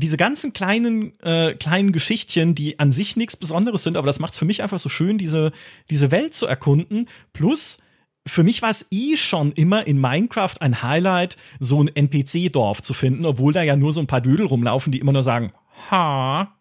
diese 0.00 0.16
ganzen 0.16 0.52
kleinen 0.52 1.18
äh, 1.20 1.54
kleinen 1.54 1.92
Geschichtchen, 1.92 2.54
die 2.54 2.78
an 2.78 2.92
sich 2.92 3.16
nichts 3.16 3.36
Besonderes 3.36 3.82
sind, 3.82 3.96
aber 3.96 4.06
das 4.06 4.20
macht 4.20 4.32
es 4.32 4.38
für 4.38 4.44
mich 4.44 4.62
einfach 4.62 4.78
so 4.78 4.88
schön, 4.88 5.18
diese 5.18 5.52
diese 5.90 6.10
Welt 6.10 6.34
zu 6.34 6.46
erkunden. 6.46 7.08
Plus 7.32 7.78
für 8.26 8.44
mich 8.44 8.62
war 8.62 8.70
es 8.70 8.86
eh 8.90 9.16
schon 9.16 9.52
immer 9.52 9.86
in 9.86 10.00
Minecraft 10.00 10.54
ein 10.60 10.82
Highlight, 10.82 11.36
so 11.58 11.82
ein 11.82 11.88
NPC-Dorf 11.88 12.82
zu 12.82 12.94
finden, 12.94 13.26
obwohl 13.26 13.52
da 13.52 13.62
ja 13.62 13.74
nur 13.74 13.92
so 13.92 14.00
ein 14.00 14.06
paar 14.06 14.20
Dödel 14.20 14.46
rumlaufen, 14.46 14.92
die 14.92 14.98
immer 15.00 15.12
nur 15.12 15.22
sagen, 15.22 15.52
ha, 15.90 16.54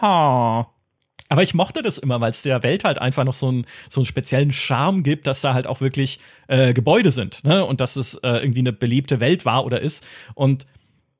ha. 0.00 0.72
Aber 1.28 1.42
ich 1.42 1.54
mochte 1.54 1.82
das 1.82 1.98
immer, 1.98 2.20
weil 2.20 2.30
es 2.30 2.42
der 2.42 2.62
Welt 2.62 2.84
halt 2.84 2.98
einfach 2.98 3.24
noch 3.24 3.34
so, 3.34 3.50
ein, 3.50 3.66
so 3.88 4.00
einen 4.00 4.06
speziellen 4.06 4.52
Charme 4.52 5.02
gibt, 5.02 5.26
dass 5.26 5.40
da 5.40 5.54
halt 5.54 5.66
auch 5.66 5.80
wirklich 5.80 6.20
äh, 6.46 6.72
Gebäude 6.72 7.10
sind 7.10 7.42
ne? 7.42 7.64
und 7.64 7.80
dass 7.80 7.96
es 7.96 8.14
äh, 8.16 8.28
irgendwie 8.38 8.60
eine 8.60 8.72
belebte 8.72 9.18
Welt 9.18 9.44
war 9.44 9.64
oder 9.64 9.80
ist. 9.80 10.06
Und 10.34 10.66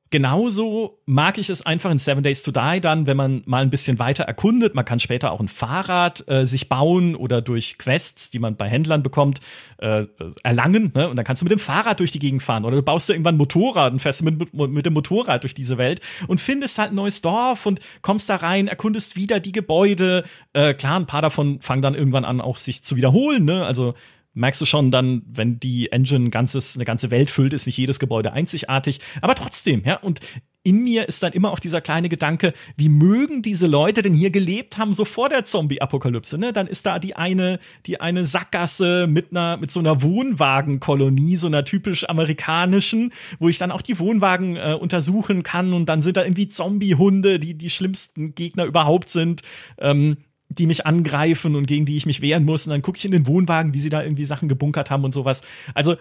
Genauso 0.09 0.99
mag 1.05 1.37
ich 1.37 1.49
es 1.49 1.65
einfach 1.65 1.91
in 1.91 1.97
Seven 1.97 2.23
Days 2.23 2.41
to 2.43 2.51
Die 2.51 2.79
dann, 2.79 3.07
wenn 3.07 3.17
man 3.17 3.43
mal 3.45 3.61
ein 3.61 3.69
bisschen 3.69 3.99
weiter 3.99 4.23
erkundet. 4.23 4.73
Man 4.73 4.85
kann 4.85 4.99
später 4.99 5.31
auch 5.31 5.41
ein 5.41 5.49
Fahrrad 5.49 6.23
äh, 6.27 6.45
sich 6.45 6.69
bauen 6.69 7.15
oder 7.15 7.41
durch 7.41 7.77
Quests, 7.77 8.29
die 8.29 8.39
man 8.39 8.55
bei 8.55 8.69
Händlern 8.69 9.03
bekommt, 9.03 9.41
äh, 9.79 10.05
erlangen. 10.43 10.91
Ne? 10.95 11.09
Und 11.09 11.17
dann 11.17 11.25
kannst 11.25 11.41
du 11.41 11.45
mit 11.45 11.51
dem 11.51 11.59
Fahrrad 11.59 11.99
durch 11.99 12.11
die 12.11 12.19
Gegend 12.19 12.41
fahren. 12.41 12.63
Oder 12.63 12.77
du 12.77 12.83
baust 12.83 13.09
dir 13.09 13.13
irgendwann 13.13 13.35
ein 13.35 13.39
Motorrad 13.39 13.91
und 13.91 13.99
fährst 13.99 14.23
mit, 14.23 14.53
mit 14.53 14.85
dem 14.85 14.93
Motorrad 14.93 15.43
durch 15.43 15.53
diese 15.53 15.77
Welt 15.77 15.99
und 16.27 16.39
findest 16.39 16.77
halt 16.77 16.91
ein 16.91 16.95
neues 16.95 17.21
Dorf 17.21 17.65
und 17.65 17.81
kommst 18.01 18.29
da 18.29 18.37
rein, 18.37 18.67
erkundest 18.67 19.17
wieder 19.17 19.41
die 19.41 19.51
Gebäude. 19.51 20.23
Äh, 20.53 20.73
klar, 20.73 20.99
ein 20.99 21.05
paar 21.05 21.21
davon 21.21 21.59
fangen 21.61 21.81
dann 21.81 21.95
irgendwann 21.95 22.25
an, 22.25 22.39
auch 22.39 22.57
sich 22.57 22.81
zu 22.83 22.95
wiederholen. 22.95 23.43
Ne? 23.43 23.65
Also 23.65 23.93
merkst 24.37 24.61
du 24.61 24.65
schon 24.65 24.91
dann, 24.91 25.23
wenn 25.27 25.59
die 25.59 25.91
Engine 25.91 26.25
ein 26.25 26.31
ganzes, 26.31 26.75
eine 26.75 26.85
ganze 26.85 27.11
Welt 27.11 27.29
füllt, 27.29 27.53
ist 27.53 27.65
nicht 27.65 27.77
jedes 27.77 27.99
Gebäude 27.99 28.33
einzigartig. 28.33 29.01
Aber 29.21 29.35
trotzdem, 29.35 29.83
ja, 29.83 29.97
und 29.97 30.19
in 30.67 30.83
mir 30.83 31.07
ist 31.07 31.23
dann 31.23 31.31
immer 31.31 31.51
auch 31.51 31.59
dieser 31.59 31.79
kleine 31.79 32.09
Gedanke, 32.09 32.53
wie 32.75 32.89
mögen 32.89 33.41
diese 33.41 33.67
Leute 33.67 34.01
denn 34.01 34.13
hier 34.13 34.31
gelebt 34.31 34.77
haben, 34.77 34.91
so 34.91 35.05
vor 35.05 35.29
der 35.29 35.45
Zombie-Apokalypse, 35.45 36.37
ne? 36.37 36.51
Dann 36.51 36.67
ist 36.67 36.85
da 36.85 36.99
die 36.99 37.15
eine, 37.15 37.59
die 37.85 38.01
eine 38.01 38.25
Sackgasse 38.25 39.07
mit 39.07 39.31
einer, 39.31 39.55
mit 39.55 39.71
so 39.71 39.79
einer 39.79 40.01
Wohnwagenkolonie, 40.01 41.37
so 41.37 41.47
einer 41.47 41.63
typisch 41.63 42.09
amerikanischen, 42.09 43.13
wo 43.39 43.47
ich 43.47 43.57
dann 43.59 43.71
auch 43.71 43.81
die 43.81 43.97
Wohnwagen 43.97 44.57
äh, 44.57 44.77
untersuchen 44.77 45.41
kann 45.41 45.71
und 45.71 45.87
dann 45.87 46.01
sind 46.01 46.17
da 46.17 46.25
irgendwie 46.25 46.49
Zombie-Hunde, 46.49 47.39
die 47.39 47.57
die 47.57 47.69
schlimmsten 47.69 48.35
Gegner 48.35 48.65
überhaupt 48.65 49.09
sind. 49.09 49.43
Ähm, 49.77 50.17
die 50.49 50.67
mich 50.67 50.85
angreifen 50.85 51.55
und 51.55 51.67
gegen 51.67 51.85
die 51.85 51.97
ich 51.97 52.05
mich 52.05 52.21
wehren 52.21 52.45
muss. 52.45 52.65
Und 52.65 52.71
dann 52.71 52.81
gucke 52.81 52.97
ich 52.97 53.05
in 53.05 53.11
den 53.11 53.27
Wohnwagen, 53.27 53.73
wie 53.73 53.79
sie 53.79 53.89
da 53.89 54.03
irgendwie 54.03 54.25
Sachen 54.25 54.47
gebunkert 54.47 54.89
haben 54.89 55.03
und 55.03 55.13
sowas. 55.13 55.41
Also 55.73 55.95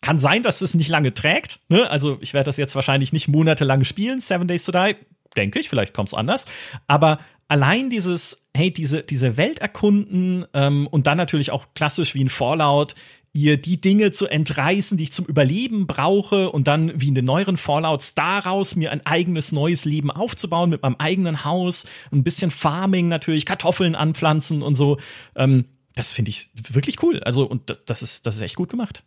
kann 0.00 0.18
sein, 0.18 0.42
dass 0.42 0.60
es 0.60 0.74
nicht 0.74 0.88
lange 0.88 1.14
trägt. 1.14 1.60
Ne? 1.68 1.88
Also 1.90 2.18
ich 2.20 2.34
werde 2.34 2.46
das 2.46 2.56
jetzt 2.56 2.74
wahrscheinlich 2.74 3.12
nicht 3.12 3.28
monatelang 3.28 3.84
spielen, 3.84 4.18
Seven 4.20 4.48
Days 4.48 4.64
to 4.64 4.72
Die. 4.72 4.96
Denke 5.36 5.58
ich, 5.58 5.68
vielleicht 5.68 5.94
kommt 5.94 6.08
es 6.08 6.14
anders. 6.14 6.46
Aber 6.86 7.20
allein 7.48 7.90
dieses, 7.90 8.48
hey, 8.54 8.70
diese, 8.70 9.02
diese 9.02 9.36
Welt 9.36 9.60
erkunden 9.60 10.44
ähm, 10.52 10.86
und 10.86 11.06
dann 11.06 11.16
natürlich 11.16 11.50
auch 11.50 11.68
klassisch 11.74 12.14
wie 12.14 12.24
ein 12.24 12.28
Fallout 12.28 12.94
ihr 13.34 13.56
die 13.56 13.80
Dinge 13.80 14.12
zu 14.12 14.28
entreißen, 14.28 14.96
die 14.96 15.04
ich 15.04 15.12
zum 15.12 15.26
Überleben 15.26 15.86
brauche 15.86 16.50
und 16.50 16.68
dann 16.68 16.92
wie 16.98 17.08
in 17.08 17.14
den 17.14 17.24
neueren 17.24 17.56
Fallouts 17.56 18.14
daraus 18.14 18.76
mir 18.76 18.92
ein 18.92 19.04
eigenes 19.04 19.52
neues 19.52 19.84
Leben 19.84 20.10
aufzubauen 20.10 20.70
mit 20.70 20.82
meinem 20.82 20.96
eigenen 20.98 21.44
Haus, 21.44 21.86
ein 22.12 22.22
bisschen 22.22 22.52
Farming 22.52 23.08
natürlich, 23.08 23.44
Kartoffeln 23.44 23.96
anpflanzen 23.96 24.62
und 24.62 24.76
so. 24.76 24.98
Ähm, 25.34 25.66
das 25.96 26.12
finde 26.12 26.30
ich 26.30 26.48
wirklich 26.54 27.02
cool. 27.02 27.20
Also 27.24 27.44
und 27.44 27.80
das 27.86 28.02
ist 28.02 28.24
das 28.24 28.36
ist 28.36 28.42
echt 28.42 28.56
gut 28.56 28.70
gemacht. 28.70 29.02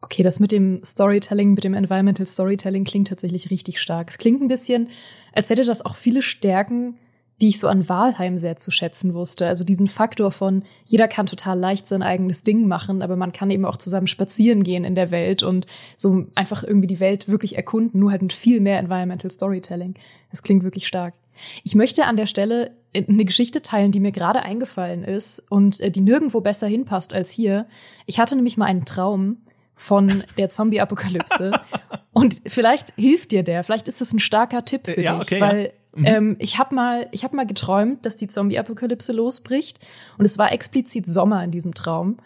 Okay, 0.00 0.22
das 0.22 0.40
mit 0.40 0.52
dem 0.52 0.82
Storytelling, 0.84 1.54
mit 1.54 1.64
dem 1.64 1.74
Environmental 1.74 2.26
Storytelling 2.26 2.84
klingt 2.84 3.08
tatsächlich 3.08 3.50
richtig 3.50 3.80
stark. 3.80 4.10
Es 4.10 4.18
klingt 4.18 4.42
ein 4.42 4.48
bisschen, 4.48 4.88
als 5.32 5.50
hätte 5.50 5.64
das 5.64 5.84
auch 5.84 5.96
viele 5.96 6.22
Stärken, 6.22 6.98
die 7.40 7.48
ich 7.48 7.58
so 7.58 7.68
an 7.68 7.88
Wahlheim 7.88 8.38
sehr 8.38 8.56
zu 8.56 8.70
schätzen 8.70 9.12
wusste. 9.12 9.46
Also 9.46 9.62
diesen 9.62 9.88
Faktor 9.88 10.30
von, 10.30 10.62
jeder 10.86 11.06
kann 11.06 11.26
total 11.26 11.58
leicht 11.58 11.86
sein 11.86 12.02
eigenes 12.02 12.44
Ding 12.44 12.66
machen, 12.66 13.02
aber 13.02 13.16
man 13.16 13.32
kann 13.32 13.50
eben 13.50 13.66
auch 13.66 13.76
zusammen 13.76 14.06
spazieren 14.06 14.62
gehen 14.62 14.84
in 14.84 14.94
der 14.94 15.10
Welt 15.10 15.42
und 15.42 15.66
so 15.96 16.26
einfach 16.34 16.64
irgendwie 16.64 16.86
die 16.86 17.00
Welt 17.00 17.28
wirklich 17.28 17.56
erkunden, 17.56 18.00
nur 18.00 18.10
halt 18.10 18.22
mit 18.22 18.32
viel 18.32 18.60
mehr 18.60 18.78
Environmental 18.78 19.30
Storytelling. 19.30 19.94
Das 20.30 20.42
klingt 20.42 20.64
wirklich 20.64 20.86
stark. 20.86 21.14
Ich 21.62 21.74
möchte 21.74 22.06
an 22.06 22.16
der 22.16 22.26
Stelle 22.26 22.70
eine 22.94 23.26
Geschichte 23.26 23.60
teilen, 23.60 23.92
die 23.92 24.00
mir 24.00 24.12
gerade 24.12 24.42
eingefallen 24.42 25.04
ist 25.04 25.40
und 25.50 25.80
äh, 25.80 25.90
die 25.90 26.00
nirgendwo 26.00 26.40
besser 26.40 26.66
hinpasst 26.66 27.12
als 27.12 27.30
hier. 27.30 27.66
Ich 28.06 28.18
hatte 28.18 28.34
nämlich 28.34 28.56
mal 28.56 28.64
einen 28.64 28.86
Traum 28.86 29.36
von 29.74 30.24
der 30.38 30.48
Zombie-Apokalypse 30.48 31.52
und 32.12 32.40
vielleicht 32.46 32.94
hilft 32.96 33.32
dir 33.32 33.42
der, 33.42 33.62
vielleicht 33.62 33.88
ist 33.88 34.00
das 34.00 34.14
ein 34.14 34.20
starker 34.20 34.64
Tipp 34.64 34.86
für 34.86 35.02
ja, 35.02 35.18
dich, 35.18 35.30
okay, 35.30 35.40
weil 35.42 35.64
ja 35.64 35.70
Mhm. 35.96 36.04
Ähm, 36.06 36.36
ich 36.38 36.58
habe 36.58 36.74
mal, 36.74 37.08
ich 37.12 37.24
habe 37.24 37.36
mal 37.36 37.46
geträumt, 37.46 38.04
dass 38.06 38.16
die 38.16 38.28
Zombie-Apokalypse 38.28 39.12
losbricht 39.12 39.78
und 40.18 40.24
es 40.24 40.38
war 40.38 40.52
explizit 40.52 41.06
Sommer 41.06 41.42
in 41.42 41.50
diesem 41.50 41.74
Traum. 41.74 42.18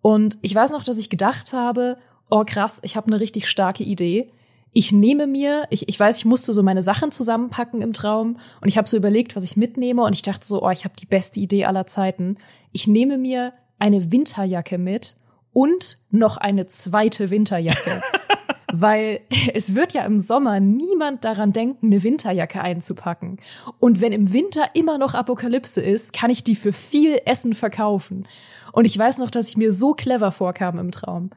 Und 0.00 0.38
ich 0.42 0.54
weiß 0.54 0.70
noch, 0.70 0.84
dass 0.84 0.98
ich 0.98 1.10
gedacht 1.10 1.52
habe, 1.52 1.96
oh 2.30 2.44
krass, 2.46 2.78
ich 2.82 2.96
habe 2.96 3.08
eine 3.08 3.20
richtig 3.20 3.48
starke 3.48 3.82
Idee. 3.82 4.30
Ich 4.72 4.92
nehme 4.92 5.26
mir, 5.26 5.66
ich, 5.70 5.88
ich 5.88 5.98
weiß, 5.98 6.18
ich 6.18 6.24
musste 6.24 6.52
so 6.52 6.62
meine 6.62 6.82
Sachen 6.82 7.10
zusammenpacken 7.10 7.82
im 7.82 7.92
Traum 7.92 8.38
und 8.60 8.68
ich 8.68 8.78
habe 8.78 8.88
so 8.88 8.96
überlegt, 8.96 9.34
was 9.34 9.44
ich 9.44 9.56
mitnehme 9.56 10.02
und 10.02 10.14
ich 10.14 10.22
dachte 10.22 10.46
so, 10.46 10.62
oh, 10.62 10.70
ich 10.70 10.84
habe 10.84 10.94
die 10.98 11.06
beste 11.06 11.40
Idee 11.40 11.64
aller 11.64 11.86
Zeiten. 11.86 12.36
Ich 12.72 12.86
nehme 12.86 13.18
mir 13.18 13.52
eine 13.78 14.12
Winterjacke 14.12 14.78
mit 14.78 15.16
und 15.52 15.98
noch 16.10 16.36
eine 16.36 16.66
zweite 16.66 17.30
Winterjacke. 17.30 18.02
weil 18.72 19.20
es 19.54 19.74
wird 19.74 19.92
ja 19.92 20.04
im 20.04 20.20
Sommer 20.20 20.60
niemand 20.60 21.24
daran 21.24 21.52
denken, 21.52 21.86
eine 21.86 22.02
Winterjacke 22.02 22.60
einzupacken. 22.60 23.38
Und 23.78 24.00
wenn 24.00 24.12
im 24.12 24.32
Winter 24.32 24.70
immer 24.74 24.98
noch 24.98 25.14
Apokalypse 25.14 25.80
ist, 25.80 26.12
kann 26.12 26.30
ich 26.30 26.44
die 26.44 26.56
für 26.56 26.72
viel 26.72 27.20
Essen 27.24 27.54
verkaufen. 27.54 28.26
Und 28.72 28.84
ich 28.84 28.96
weiß 28.98 29.18
noch, 29.18 29.30
dass 29.30 29.48
ich 29.48 29.56
mir 29.56 29.72
so 29.72 29.94
clever 29.94 30.32
vorkam 30.32 30.78
im 30.78 30.90
Traum. 30.90 31.30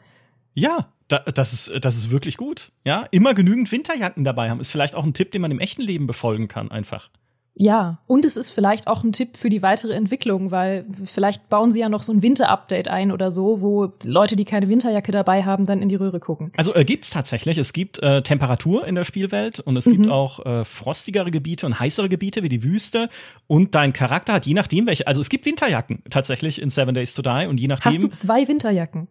Ja, 0.53 0.89
da, 1.07 1.19
das, 1.19 1.53
ist, 1.53 1.83
das 1.83 1.95
ist 1.95 2.11
wirklich 2.11 2.37
gut. 2.37 2.71
Ja, 2.83 3.05
immer 3.11 3.33
genügend 3.33 3.71
Winterjacken 3.71 4.23
dabei 4.23 4.49
haben, 4.49 4.59
ist 4.59 4.71
vielleicht 4.71 4.95
auch 4.95 5.03
ein 5.03 5.13
Tipp, 5.13 5.31
den 5.31 5.41
man 5.41 5.51
im 5.51 5.59
echten 5.59 5.81
Leben 5.81 6.07
befolgen 6.07 6.47
kann, 6.47 6.71
einfach. 6.71 7.09
Ja, 7.53 7.99
und 8.07 8.23
es 8.23 8.37
ist 8.37 8.49
vielleicht 8.49 8.87
auch 8.87 9.03
ein 9.03 9.11
Tipp 9.11 9.35
für 9.35 9.49
die 9.49 9.61
weitere 9.61 9.93
Entwicklung, 9.93 10.51
weil 10.51 10.85
vielleicht 11.03 11.49
bauen 11.49 11.71
sie 11.71 11.81
ja 11.81 11.89
noch 11.89 12.01
so 12.01 12.13
ein 12.13 12.21
Winter-Update 12.21 12.87
ein 12.87 13.11
oder 13.11 13.29
so, 13.29 13.61
wo 13.61 13.91
Leute, 14.03 14.37
die 14.37 14.45
keine 14.45 14.69
Winterjacke 14.69 15.11
dabei 15.11 15.43
haben, 15.43 15.65
dann 15.65 15.81
in 15.81 15.89
die 15.89 15.95
Röhre 15.95 16.21
gucken. 16.21 16.53
Also 16.55 16.73
äh, 16.73 16.85
gibt's 16.85 17.09
tatsächlich. 17.09 17.57
Es 17.57 17.73
gibt 17.73 17.99
äh, 17.99 18.21
Temperatur 18.21 18.87
in 18.87 18.95
der 18.95 19.03
Spielwelt 19.03 19.59
und 19.59 19.75
es 19.75 19.85
mhm. 19.85 19.91
gibt 19.93 20.09
auch 20.09 20.45
äh, 20.45 20.63
frostigere 20.63 21.29
Gebiete 21.29 21.65
und 21.65 21.77
heißere 21.77 22.07
Gebiete 22.07 22.41
wie 22.41 22.49
die 22.49 22.63
Wüste. 22.63 23.09
Und 23.47 23.75
dein 23.75 23.91
Charakter 23.91 24.33
hat 24.33 24.45
je 24.45 24.53
nachdem 24.53 24.87
welche. 24.87 25.05
Also 25.05 25.19
es 25.19 25.29
gibt 25.29 25.45
Winterjacken 25.45 26.03
tatsächlich 26.09 26.61
in 26.61 26.69
Seven 26.69 26.95
Days 26.95 27.13
to 27.13 27.21
Die 27.21 27.47
und 27.49 27.59
je 27.59 27.67
nachdem. 27.67 27.91
Hast 27.91 28.01
du 28.01 28.07
zwei 28.07 28.47
Winterjacken? 28.47 29.09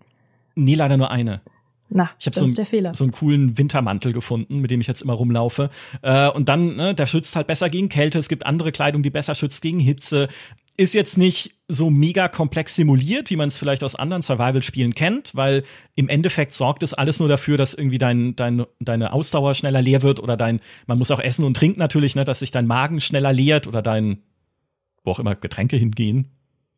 Nee, 0.54 0.74
leider 0.74 0.96
nur 0.96 1.10
eine. 1.10 1.42
Na, 1.92 2.10
ich 2.20 2.26
habe 2.26 2.36
so, 2.36 2.44
ein, 2.44 2.94
so 2.94 3.04
einen 3.04 3.10
coolen 3.10 3.58
Wintermantel 3.58 4.12
gefunden, 4.12 4.60
mit 4.60 4.70
dem 4.70 4.80
ich 4.80 4.86
jetzt 4.86 5.02
immer 5.02 5.14
rumlaufe. 5.14 5.70
Äh, 6.02 6.28
und 6.28 6.48
dann, 6.48 6.76
ne, 6.76 6.94
der 6.94 7.06
schützt 7.06 7.34
halt 7.34 7.48
besser 7.48 7.68
gegen 7.68 7.88
Kälte. 7.88 8.18
Es 8.18 8.28
gibt 8.28 8.46
andere 8.46 8.70
Kleidung, 8.70 9.02
die 9.02 9.10
besser 9.10 9.34
schützt 9.34 9.60
gegen 9.60 9.80
Hitze. 9.80 10.28
Ist 10.76 10.94
jetzt 10.94 11.18
nicht 11.18 11.56
so 11.66 11.90
mega 11.90 12.28
komplex 12.28 12.76
simuliert, 12.76 13.28
wie 13.30 13.36
man 13.36 13.48
es 13.48 13.58
vielleicht 13.58 13.82
aus 13.82 13.96
anderen 13.96 14.22
Survival-Spielen 14.22 14.94
kennt, 14.94 15.32
weil 15.34 15.64
im 15.96 16.08
Endeffekt 16.08 16.52
sorgt 16.52 16.84
es 16.84 16.94
alles 16.94 17.18
nur 17.18 17.28
dafür, 17.28 17.56
dass 17.56 17.74
irgendwie 17.74 17.98
dein, 17.98 18.36
dein, 18.36 18.64
deine 18.78 19.12
Ausdauer 19.12 19.54
schneller 19.54 19.82
leer 19.82 20.02
wird 20.02 20.22
oder 20.22 20.36
dein, 20.36 20.60
man 20.86 20.96
muss 20.96 21.10
auch 21.10 21.20
essen 21.20 21.44
und 21.44 21.56
trinken 21.56 21.80
natürlich, 21.80 22.14
ne, 22.14 22.24
dass 22.24 22.38
sich 22.38 22.52
dein 22.52 22.68
Magen 22.68 23.00
schneller 23.00 23.32
leert 23.32 23.66
oder 23.66 23.82
dein, 23.82 24.22
wo 25.02 25.10
auch 25.10 25.18
immer 25.18 25.34
Getränke 25.34 25.76
hingehen, 25.76 26.30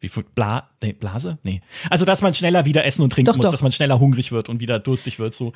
wie 0.02 0.08
viel 0.08 0.24
Bla, 0.34 0.70
nee, 0.82 0.92
Blase? 0.92 1.38
Nee. 1.42 1.62
Also, 1.90 2.04
dass 2.04 2.22
man 2.22 2.34
schneller 2.34 2.64
wieder 2.64 2.84
essen 2.84 3.02
und 3.02 3.10
trinken 3.10 3.26
doch, 3.26 3.36
muss, 3.36 3.46
doch. 3.46 3.52
dass 3.52 3.62
man 3.62 3.72
schneller 3.72 3.98
hungrig 4.00 4.32
wird 4.32 4.48
und 4.48 4.60
wieder 4.60 4.78
durstig 4.78 5.18
wird, 5.18 5.34
so. 5.34 5.52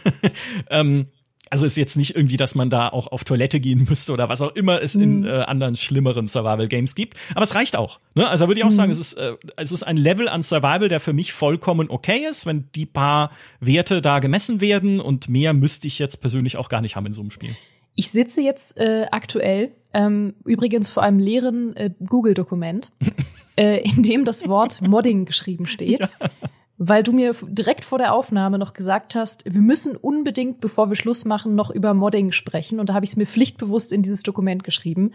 ähm, 0.70 1.06
Also 1.50 1.64
ist 1.64 1.76
jetzt 1.76 1.96
nicht 1.96 2.14
irgendwie, 2.14 2.36
dass 2.36 2.54
man 2.54 2.68
da 2.68 2.88
auch 2.88 3.06
auf 3.06 3.24
Toilette 3.24 3.60
gehen 3.60 3.86
müsste 3.88 4.12
oder 4.12 4.28
was 4.28 4.42
auch 4.42 4.54
immer 4.54 4.82
es 4.82 4.94
in 4.94 5.20
mhm. 5.20 5.26
äh, 5.26 5.30
anderen 5.42 5.76
schlimmeren 5.76 6.28
Survival 6.28 6.68
Games 6.68 6.94
gibt. 6.94 7.16
Aber 7.34 7.42
es 7.42 7.54
reicht 7.54 7.76
auch. 7.76 8.00
Ne? 8.14 8.28
Also 8.28 8.48
würde 8.48 8.60
ich 8.60 8.64
auch 8.64 8.70
mhm. 8.70 8.74
sagen, 8.74 8.92
es 8.92 8.98
ist, 8.98 9.14
äh, 9.14 9.34
es 9.56 9.72
ist 9.72 9.82
ein 9.82 9.96
Level 9.96 10.28
an 10.28 10.42
Survival, 10.42 10.88
der 10.88 11.00
für 11.00 11.12
mich 11.12 11.32
vollkommen 11.32 11.88
okay 11.90 12.26
ist, 12.28 12.44
wenn 12.44 12.68
die 12.74 12.86
paar 12.86 13.30
Werte 13.60 14.02
da 14.02 14.18
gemessen 14.18 14.60
werden 14.60 15.00
und 15.00 15.28
mehr 15.28 15.54
müsste 15.54 15.86
ich 15.86 15.98
jetzt 15.98 16.18
persönlich 16.18 16.56
auch 16.56 16.68
gar 16.68 16.82
nicht 16.82 16.96
haben 16.96 17.06
in 17.06 17.14
so 17.14 17.22
einem 17.22 17.30
Spiel. 17.30 17.56
Ich 17.94 18.10
sitze 18.10 18.42
jetzt 18.42 18.78
äh, 18.78 19.06
aktuell 19.10 19.72
ähm, 19.92 20.34
übrigens 20.44 20.90
vor 20.90 21.02
einem 21.02 21.18
leeren 21.18 21.74
äh, 21.76 21.90
Google-Dokument, 22.04 22.92
äh, 23.58 23.82
in 23.82 24.02
dem 24.02 24.24
das 24.24 24.48
Wort 24.48 24.80
Modding 24.86 25.24
geschrieben 25.24 25.66
steht. 25.66 26.00
Ja 26.00 26.30
weil 26.78 27.02
du 27.02 27.12
mir 27.12 27.34
direkt 27.42 27.84
vor 27.84 27.98
der 27.98 28.14
Aufnahme 28.14 28.56
noch 28.56 28.72
gesagt 28.72 29.16
hast, 29.16 29.44
wir 29.52 29.60
müssen 29.60 29.96
unbedingt, 29.96 30.60
bevor 30.60 30.88
wir 30.88 30.94
Schluss 30.94 31.24
machen, 31.24 31.56
noch 31.56 31.70
über 31.70 31.92
Modding 31.92 32.30
sprechen. 32.30 32.78
Und 32.78 32.88
da 32.88 32.94
habe 32.94 33.04
ich 33.04 33.10
es 33.10 33.16
mir 33.16 33.26
pflichtbewusst 33.26 33.92
in 33.92 34.02
dieses 34.02 34.22
Dokument 34.22 34.62
geschrieben. 34.62 35.10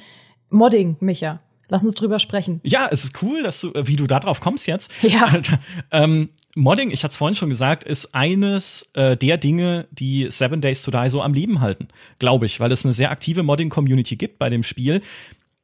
Modding, 0.49 0.97
Micha. 0.99 1.39
Lass 1.69 1.81
uns 1.81 1.95
drüber 1.95 2.19
sprechen. 2.19 2.59
Ja, 2.63 2.89
es 2.91 3.05
ist 3.05 3.23
cool, 3.23 3.41
dass 3.41 3.61
du, 3.61 3.71
äh, 3.71 3.87
wie 3.87 3.95
du 3.95 4.05
da 4.05 4.19
drauf 4.19 4.41
kommst 4.41 4.67
jetzt. 4.67 4.91
Ja. 5.01 5.41
ähm, 5.91 6.29
Modding, 6.55 6.91
ich 6.91 7.03
hatte 7.03 7.13
es 7.13 7.17
vorhin 7.17 7.35
schon 7.35 7.49
gesagt, 7.49 7.85
ist 7.85 8.13
eines 8.13 8.89
äh, 8.93 9.15
der 9.15 9.37
Dinge, 9.37 9.87
die 9.91 10.27
Seven 10.29 10.59
Days 10.59 10.83
to 10.83 10.91
Die 10.91 11.09
so 11.09 11.21
am 11.21 11.33
Leben 11.33 11.61
halten, 11.61 11.87
glaube 12.19 12.45
ich, 12.45 12.59
weil 12.59 12.71
es 12.71 12.85
eine 12.85 12.93
sehr 12.93 13.09
aktive 13.09 13.41
Modding-Community 13.41 14.17
gibt 14.17 14.37
bei 14.37 14.49
dem 14.49 14.63
Spiel. 14.63 15.01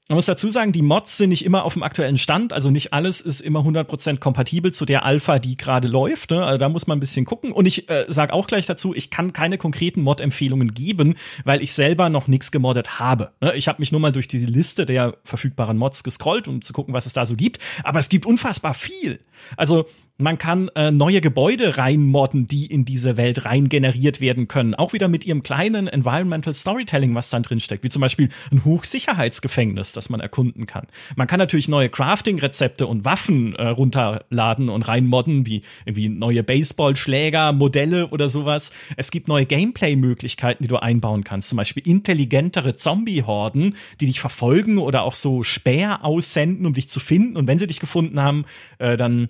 Man 0.09 0.15
muss 0.15 0.25
dazu 0.25 0.49
sagen, 0.49 0.71
die 0.71 0.81
Mods 0.81 1.17
sind 1.17 1.29
nicht 1.29 1.45
immer 1.45 1.63
auf 1.63 1.73
dem 1.73 1.83
aktuellen 1.83 2.17
Stand, 2.17 2.51
also 2.51 2.71
nicht 2.71 2.93
alles 2.93 3.21
ist 3.21 3.41
immer 3.41 3.59
100% 3.59 4.17
kompatibel 4.17 4.73
zu 4.73 4.87
der 4.87 5.05
Alpha, 5.05 5.37
die 5.37 5.55
gerade 5.55 5.87
läuft. 5.87 6.31
Ne? 6.31 6.43
Also 6.43 6.57
da 6.57 6.67
muss 6.67 6.87
man 6.87 6.97
ein 6.97 6.99
bisschen 6.99 7.25
gucken. 7.25 7.51
Und 7.51 7.67
ich 7.67 7.91
äh, 7.91 8.05
sage 8.07 8.33
auch 8.33 8.47
gleich 8.47 8.65
dazu, 8.65 8.95
ich 8.95 9.11
kann 9.11 9.33
keine 9.33 9.59
konkreten 9.59 10.01
Mod-Empfehlungen 10.01 10.73
geben, 10.73 11.13
weil 11.43 11.61
ich 11.61 11.73
selber 11.73 12.09
noch 12.09 12.27
nichts 12.27 12.49
gemoddet 12.49 12.97
habe. 12.97 13.33
Ne? 13.39 13.55
Ich 13.55 13.67
habe 13.67 13.79
mich 13.79 13.91
nur 13.91 14.01
mal 14.01 14.11
durch 14.11 14.27
die 14.27 14.39
Liste 14.39 14.87
der 14.87 15.15
verfügbaren 15.25 15.77
Mods 15.77 16.03
gescrollt, 16.03 16.47
um 16.47 16.63
zu 16.63 16.73
gucken, 16.73 16.95
was 16.95 17.05
es 17.05 17.13
da 17.13 17.27
so 17.27 17.35
gibt. 17.35 17.59
Aber 17.83 17.99
es 17.99 18.09
gibt 18.09 18.25
unfassbar 18.25 18.73
viel. 18.73 19.19
Also 19.57 19.85
man 20.19 20.37
kann 20.37 20.67
äh, 20.75 20.91
neue 20.91 21.21
Gebäude 21.21 21.77
reinmodden, 21.77 22.45
die 22.45 22.65
in 22.65 22.83
diese 22.83 23.15
Welt 23.15 23.45
rein 23.45 23.69
generiert 23.69 24.19
werden 24.19 24.49
können. 24.49 24.75
Auch 24.75 24.91
wieder 24.91 25.07
mit 25.07 25.25
ihrem 25.25 25.43
kleinen 25.43 25.87
Environmental 25.87 26.53
Storytelling, 26.53 27.15
was 27.15 27.29
dann 27.29 27.43
drin 27.43 27.61
steckt. 27.61 27.85
Wie 27.85 27.89
zum 27.89 28.01
Beispiel 28.01 28.27
ein 28.51 28.65
Hochsicherheitsgefängnis, 28.65 29.93
das 29.93 30.09
man 30.09 30.19
erkunden 30.19 30.65
kann. 30.65 30.87
Man 31.15 31.27
kann 31.27 31.39
natürlich 31.39 31.69
neue 31.69 31.87
Crafting-Rezepte 31.87 32.85
und 32.85 33.05
Waffen 33.05 33.55
äh, 33.55 33.67
runterladen 33.67 34.67
und 34.67 34.89
reinmodden, 34.89 35.45
wie 35.45 35.61
irgendwie 35.85 36.09
neue 36.09 36.43
Baseballschläger, 36.43 37.53
Modelle 37.53 38.07
oder 38.09 38.27
sowas. 38.27 38.73
Es 38.97 39.11
gibt 39.11 39.29
neue 39.29 39.45
Gameplay-Möglichkeiten, 39.45 40.63
die 40.63 40.69
du 40.69 40.75
einbauen 40.75 41.23
kannst. 41.23 41.47
Zum 41.47 41.55
Beispiel 41.55 41.87
intelligentere 41.87 42.75
Zombie-Horden, 42.75 43.75
die 44.01 44.07
dich 44.07 44.19
verfolgen 44.19 44.79
oder 44.79 45.03
auch 45.03 45.13
so 45.13 45.43
Späher 45.43 46.03
aussenden, 46.03 46.65
um 46.65 46.73
dich 46.73 46.89
zu 46.89 46.99
finden. 46.99 47.37
Und 47.37 47.47
wenn 47.47 47.57
sie 47.57 47.67
dich 47.67 47.79
gefunden 47.79 48.21
haben, 48.21 48.43
äh, 48.79 48.97
dann 48.97 49.29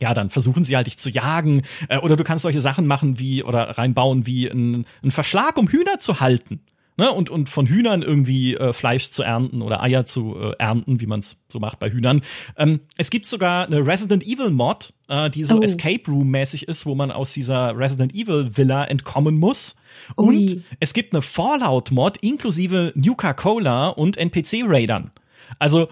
ja, 0.00 0.14
dann 0.14 0.30
versuchen 0.30 0.64
sie 0.64 0.76
halt 0.76 0.86
dich 0.86 0.98
zu 0.98 1.10
jagen. 1.10 1.62
Äh, 1.88 1.98
oder 1.98 2.16
du 2.16 2.24
kannst 2.24 2.42
solche 2.42 2.60
Sachen 2.60 2.86
machen 2.86 3.18
wie, 3.18 3.42
oder 3.42 3.78
reinbauen 3.78 4.26
wie 4.26 4.46
ein, 4.46 4.86
ein 5.02 5.10
Verschlag, 5.10 5.58
um 5.58 5.68
Hühner 5.68 5.98
zu 5.98 6.20
halten. 6.20 6.60
Ne? 6.98 7.12
Und, 7.12 7.30
und 7.30 7.48
von 7.48 7.66
Hühnern 7.66 8.02
irgendwie 8.02 8.54
äh, 8.56 8.72
Fleisch 8.72 9.10
zu 9.10 9.22
ernten 9.22 9.62
oder 9.62 9.82
Eier 9.82 10.04
zu 10.04 10.36
äh, 10.36 10.54
ernten, 10.58 11.00
wie 11.00 11.06
man 11.06 11.20
es 11.20 11.36
so 11.48 11.60
macht 11.60 11.78
bei 11.78 11.90
Hühnern. 11.90 12.22
Ähm, 12.56 12.80
es 12.96 13.10
gibt 13.10 13.26
sogar 13.26 13.66
eine 13.66 13.86
Resident 13.86 14.26
Evil 14.26 14.50
Mod, 14.50 14.92
äh, 15.08 15.30
die 15.30 15.44
so 15.44 15.58
oh. 15.58 15.62
Escape 15.62 16.02
Room 16.08 16.28
mäßig 16.32 16.66
ist, 16.66 16.86
wo 16.86 16.96
man 16.96 17.12
aus 17.12 17.32
dieser 17.32 17.78
Resident 17.78 18.16
Evil 18.16 18.50
Villa 18.56 18.84
entkommen 18.84 19.38
muss. 19.38 19.76
Und 20.16 20.34
Ui. 20.34 20.62
es 20.80 20.92
gibt 20.92 21.14
eine 21.14 21.22
Fallout 21.22 21.92
Mod 21.92 22.16
inklusive 22.18 22.92
Nuka-Cola 22.96 23.90
und 23.90 24.16
NPC-Raidern. 24.16 25.12
Also 25.60 25.88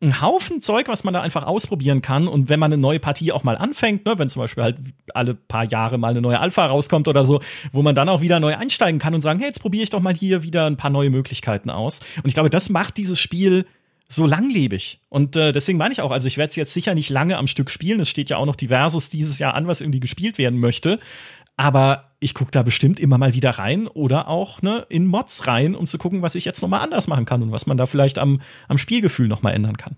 ein 0.00 0.22
Haufen 0.22 0.60
Zeug, 0.60 0.86
was 0.86 1.02
man 1.02 1.12
da 1.12 1.20
einfach 1.20 1.42
ausprobieren 1.42 2.02
kann. 2.02 2.28
Und 2.28 2.48
wenn 2.48 2.60
man 2.60 2.72
eine 2.72 2.80
neue 2.80 3.00
Partie 3.00 3.32
auch 3.32 3.42
mal 3.42 3.58
anfängt, 3.58 4.06
ne, 4.06 4.16
wenn 4.16 4.28
zum 4.28 4.40
Beispiel 4.42 4.62
halt 4.62 4.76
alle 5.12 5.34
paar 5.34 5.64
Jahre 5.64 5.98
mal 5.98 6.10
eine 6.10 6.20
neue 6.20 6.38
Alpha 6.38 6.66
rauskommt 6.66 7.08
oder 7.08 7.24
so, 7.24 7.40
wo 7.72 7.82
man 7.82 7.94
dann 7.94 8.08
auch 8.08 8.20
wieder 8.20 8.38
neu 8.38 8.54
einsteigen 8.54 9.00
kann 9.00 9.14
und 9.14 9.22
sagen, 9.22 9.40
hey, 9.40 9.48
jetzt 9.48 9.60
probiere 9.60 9.82
ich 9.82 9.90
doch 9.90 10.00
mal 10.00 10.14
hier 10.14 10.42
wieder 10.44 10.66
ein 10.66 10.76
paar 10.76 10.90
neue 10.90 11.10
Möglichkeiten 11.10 11.68
aus. 11.68 12.00
Und 12.16 12.26
ich 12.26 12.34
glaube, 12.34 12.50
das 12.50 12.68
macht 12.68 12.96
dieses 12.96 13.18
Spiel 13.18 13.66
so 14.10 14.26
langlebig. 14.26 15.00
Und 15.10 15.36
äh, 15.36 15.52
deswegen 15.52 15.76
meine 15.76 15.92
ich 15.92 16.00
auch, 16.00 16.10
also 16.10 16.28
ich 16.28 16.38
werde 16.38 16.48
es 16.50 16.56
jetzt 16.56 16.72
sicher 16.72 16.94
nicht 16.94 17.10
lange 17.10 17.36
am 17.36 17.46
Stück 17.46 17.70
spielen. 17.70 18.00
Es 18.00 18.08
steht 18.08 18.30
ja 18.30 18.38
auch 18.38 18.46
noch 18.46 18.56
diverses 18.56 19.10
dieses 19.10 19.38
Jahr 19.38 19.54
an, 19.54 19.66
was 19.66 19.82
irgendwie 19.82 20.00
gespielt 20.00 20.38
werden 20.38 20.58
möchte. 20.58 20.98
Aber 21.58 22.12
ich 22.20 22.34
gucke 22.34 22.52
da 22.52 22.62
bestimmt 22.62 23.00
immer 23.00 23.18
mal 23.18 23.34
wieder 23.34 23.50
rein 23.50 23.88
oder 23.88 24.28
auch 24.28 24.62
ne, 24.62 24.86
in 24.88 25.06
Mods 25.06 25.46
rein, 25.46 25.74
um 25.74 25.86
zu 25.86 25.98
gucken, 25.98 26.22
was 26.22 26.36
ich 26.36 26.44
jetzt 26.44 26.62
noch 26.62 26.68
mal 26.68 26.78
anders 26.78 27.08
machen 27.08 27.24
kann 27.24 27.42
und 27.42 27.52
was 27.52 27.66
man 27.66 27.76
da 27.76 27.86
vielleicht 27.86 28.18
am, 28.18 28.40
am 28.68 28.78
Spielgefühl 28.78 29.28
noch 29.28 29.42
mal 29.42 29.50
ändern 29.50 29.76
kann. 29.76 29.96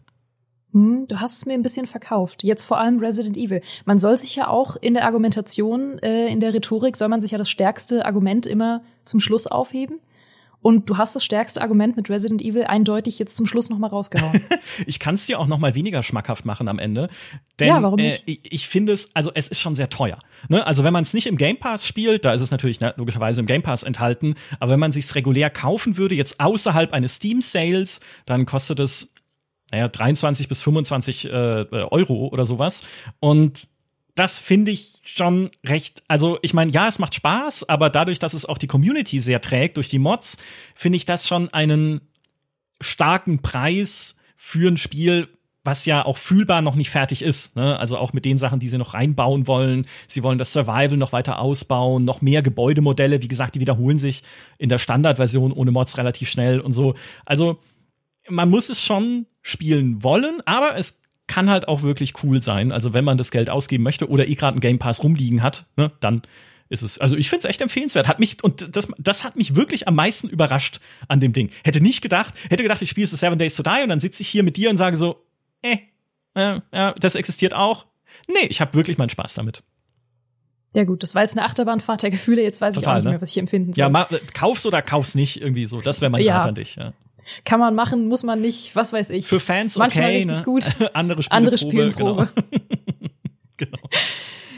Hm, 0.73 1.07
du 1.07 1.21
hast 1.21 1.37
es 1.37 1.47
mir 1.47 1.53
ein 1.53 1.63
bisschen 1.63 1.87
verkauft. 1.87 2.45
Jetzt 2.45 2.65
vor 2.65 2.81
allem 2.81 2.99
Resident 2.99 3.37
Evil. 3.37 3.61
Man 3.85 3.99
soll 3.99 4.17
sich 4.17 4.35
ja 4.37 4.49
auch 4.49 4.77
in 4.77 4.95
der 4.95 5.05
Argumentation, 5.05 5.99
äh, 5.99 6.29
in 6.29 6.41
der 6.41 6.55
Rhetorik, 6.55 6.97
soll 6.97 7.09
man 7.09 7.21
sich 7.21 7.33
ja 7.33 7.39
das 7.39 7.51
stärkste 7.51 8.07
Argument 8.07 8.47
immer 8.47 8.83
zum 9.05 9.21
Schluss 9.21 9.47
aufheben. 9.47 10.01
Und 10.63 10.91
du 10.91 10.99
hast 10.99 11.17
das 11.17 11.25
stärkste 11.25 11.63
Argument 11.63 11.97
mit 11.97 12.11
Resident 12.11 12.43
Evil 12.43 12.65
eindeutig 12.65 13.19
jetzt 13.19 13.37
zum 13.37 13.47
Schluss 13.47 13.71
noch 13.71 13.79
mal 13.79 13.87
rausgehauen. 13.87 14.41
ich 14.87 14.99
kann 14.99 15.15
es 15.15 15.27
dir 15.27 15.39
auch 15.39 15.47
noch 15.47 15.59
mal 15.59 15.75
weniger 15.75 16.03
schmackhaft 16.03 16.45
machen 16.45 16.69
am 16.69 16.79
Ende. 16.79 17.09
Denn, 17.59 17.69
ja, 17.69 17.83
warum 17.83 17.97
nicht? 17.97 18.29
Äh, 18.29 18.33
ich, 18.33 18.53
ich 18.53 18.69
finde 18.69 18.93
es, 18.93 19.15
also 19.17 19.31
es 19.35 19.49
ist 19.49 19.61
schon 19.61 19.75
sehr 19.75 19.89
teuer. 19.89 20.19
Ne? 20.49 20.67
Also 20.67 20.85
wenn 20.85 20.93
man 20.93 21.03
es 21.03 21.15
nicht 21.15 21.27
im 21.27 21.37
Game 21.37 21.59
Pass 21.59 21.87
spielt, 21.87 22.25
da 22.25 22.33
ist 22.33 22.43
es 22.43 22.51
natürlich 22.51 22.81
ne, 22.81 22.93
logischerweise 22.97 23.41
im 23.41 23.47
Game 23.47 23.63
Pass 23.63 23.83
enthalten, 23.83 24.35
aber 24.59 24.73
wenn 24.73 24.81
man 24.81 24.93
sich 24.93 25.15
regulär 25.15 25.51
kaufen 25.51 25.97
würde, 25.97 26.15
jetzt 26.15 26.41
außerhalb 26.41 26.93
eines 26.93 27.15
Steam 27.15 27.41
Sales, 27.41 28.01
dann 28.27 28.45
kostet 28.45 28.81
es 28.81 29.15
naja, 29.73 29.89
23 29.89 30.49
bis 30.49 30.63
25 30.63 31.27
äh, 31.27 31.31
Euro 31.31 32.29
oder 32.29 32.45
sowas. 32.45 32.85
Und 33.21 33.69
das 34.21 34.39
finde 34.39 34.71
ich 34.71 34.99
schon 35.03 35.51
recht. 35.65 36.03
Also, 36.07 36.39
ich 36.43 36.53
meine, 36.53 36.71
ja, 36.71 36.87
es 36.87 36.99
macht 36.99 37.15
Spaß, 37.15 37.71
aber 37.71 37.89
dadurch, 37.89 38.19
dass 38.19 38.35
es 38.35 38.45
auch 38.45 38.59
die 38.59 38.67
Community 38.67 39.19
sehr 39.19 39.41
trägt 39.41 39.79
durch 39.79 39.89
die 39.89 39.99
Mods, 39.99 40.37
finde 40.75 40.97
ich 40.97 41.07
das 41.07 41.27
schon 41.27 41.49
einen 41.55 42.03
starken 42.83 43.41
Preis 43.41 44.19
für 44.37 44.69
ein 44.69 44.77
Spiel, 44.77 45.29
was 45.65 45.87
ja 45.87 46.05
auch 46.05 46.19
fühlbar 46.19 46.61
noch 46.61 46.77
nicht 46.77 46.91
fertig 46.91 47.23
ist. 47.23 47.57
Ne? 47.57 47.79
Also 47.79 47.97
auch 47.97 48.13
mit 48.13 48.27
den 48.27 48.37
Sachen, 48.37 48.61
die 48.61 48.69
sie 48.69 48.77
noch 48.77 48.93
reinbauen 48.93 49.47
wollen. 49.47 49.87
Sie 50.07 50.23
wollen 50.23 50.37
das 50.37 50.53
Survival 50.53 50.99
noch 50.99 51.13
weiter 51.13 51.39
ausbauen, 51.39 52.05
noch 52.05 52.21
mehr 52.21 52.43
Gebäudemodelle. 52.43 53.23
Wie 53.23 53.29
gesagt, 53.29 53.55
die 53.55 53.61
wiederholen 53.61 53.99
sich 53.99 54.23
in 54.59 54.69
der 54.69 54.77
Standardversion 54.77 55.51
ohne 55.51 55.71
Mods 55.71 55.97
relativ 55.97 56.29
schnell 56.29 56.61
und 56.61 56.75
so. 56.75 56.95
Also 57.25 57.59
man 58.29 58.51
muss 58.51 58.69
es 58.69 58.83
schon 58.83 59.25
spielen 59.41 60.05
wollen, 60.05 60.43
aber 60.45 60.77
es 60.77 61.00
kann 61.31 61.49
halt 61.49 61.69
auch 61.69 61.83
wirklich 61.83 62.25
cool 62.25 62.43
sein. 62.43 62.73
Also 62.73 62.93
wenn 62.93 63.05
man 63.05 63.17
das 63.17 63.31
Geld 63.31 63.51
ausgeben 63.51 63.85
möchte 63.85 64.09
oder 64.09 64.27
eh 64.27 64.35
gerade 64.35 64.55
einen 64.55 64.61
Game 64.61 64.81
Pass 64.81 65.05
rumliegen 65.05 65.45
hat, 65.45 65.65
ne, 65.77 65.93
dann 66.01 66.23
ist 66.69 66.83
es, 66.83 66.99
also 66.99 67.17
ich 67.17 67.31
finde 67.31 67.47
es 67.47 67.51
echt 67.51 67.61
empfehlenswert. 67.61 68.09
Hat 68.09 68.19
mich, 68.19 68.43
und 68.43 68.77
das, 68.77 68.89
das 68.99 69.23
hat 69.23 69.37
mich 69.37 69.55
wirklich 69.55 69.87
am 69.87 69.95
meisten 69.95 70.29
überrascht 70.29 70.81
an 71.07 71.21
dem 71.21 71.33
Ding. 71.33 71.51
Hätte 71.63 71.81
nicht 71.81 72.03
gedacht, 72.03 72.35
hätte 72.49 72.65
gedacht, 72.65 72.83
ich 72.83 72.91
spiele 72.91 73.05
es 73.05 73.13
Seven 73.13 73.39
Days 73.39 73.55
to 73.55 73.63
Die 73.63 73.83
und 73.85 73.91
dann 73.91 74.01
sitze 74.01 74.23
ich 74.23 74.29
hier 74.29 74.43
mit 74.43 74.57
dir 74.57 74.71
und 74.71 74.77
sage 74.77 74.97
so, 74.97 75.25
eh, 75.63 75.79
äh, 76.35 76.61
äh, 76.73 76.95
das 76.99 77.15
existiert 77.15 77.55
auch. 77.55 77.87
Nee, 78.27 78.49
ich 78.49 78.61
habe 78.61 78.75
wirklich 78.75 78.99
meinen 78.99 79.11
Spaß 79.11 79.35
damit. 79.35 79.63
Ja 80.75 80.83
gut, 80.83 81.05
das 81.05 81.15
war 81.15 81.23
jetzt 81.23 81.37
eine 81.37 81.47
Achterbahnfahrt 81.47 82.03
der 82.03 82.11
Gefühle, 82.11 82.43
jetzt 82.43 82.61
weiß 82.61 82.75
Total, 82.75 82.83
ich 82.83 82.89
auch 82.89 82.95
nicht 82.97 83.05
ne? 83.05 83.11
mehr, 83.11 83.21
was 83.21 83.31
ich 83.31 83.39
empfinden 83.39 83.73
soll. 83.73 83.89
Ja, 83.93 84.09
kauf's 84.35 84.67
oder 84.67 84.83
kauf's 84.83 85.15
nicht, 85.15 85.41
irgendwie 85.41 85.67
so. 85.67 85.81
Das 85.81 86.01
wäre 86.01 86.11
mein 86.11 86.23
ja. 86.23 86.39
Rat 86.39 86.49
an 86.49 86.55
dich, 86.57 86.75
ja. 86.75 86.93
Kann 87.45 87.61
man 87.61 87.75
machen, 87.75 88.09
muss 88.09 88.23
man 88.23 88.41
nicht, 88.41 88.77
was 88.77 88.93
weiß 88.93 89.11
ich. 89.11 89.27
Für 89.27 89.41
Fans 89.41 89.77
Manchmal 89.77 90.07
okay, 90.07 90.17
richtig 90.19 90.39
ne? 90.39 90.43
gut. 90.45 90.65
Andere 90.95 91.23
Spiele 91.23 91.37
Andere 91.37 91.59
Spielprobe. 91.59 92.29
Genau. 92.35 92.51
genau. 93.57 93.79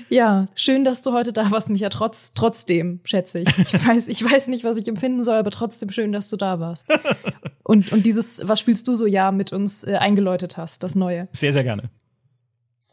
Ja, 0.09 0.47
schön, 0.55 0.85
dass 0.85 1.01
du 1.01 1.13
heute 1.15 1.33
da 1.33 1.51
warst, 1.51 1.71
Micha. 1.71 1.89
Trotz, 1.89 2.33
trotzdem, 2.35 3.01
schätze 3.05 3.39
ich. 3.39 3.49
Ich 3.59 3.73
weiß, 3.87 4.09
ich 4.09 4.23
weiß 4.23 4.49
nicht, 4.49 4.63
was 4.63 4.77
ich 4.77 4.87
empfinden 4.87 5.23
soll, 5.23 5.37
aber 5.37 5.51
trotzdem 5.51 5.91
schön, 5.91 6.13
dass 6.13 6.29
du 6.29 6.37
da 6.37 6.61
warst. 6.61 6.87
Und, 7.65 7.93
und 7.93 8.05
dieses, 8.05 8.47
was 8.47 8.61
spielst 8.61 8.87
du 8.89 8.95
so 8.95 9.07
ja 9.07 9.33
mit 9.33 9.55
uns 9.55 9.85
äh, 9.85 9.95
eingeläutet 9.95 10.59
hast, 10.59 10.83
das 10.83 10.97
Neue. 10.97 11.29
Sehr, 11.33 11.55
sehr 11.55 11.65
gerne. 11.65 11.85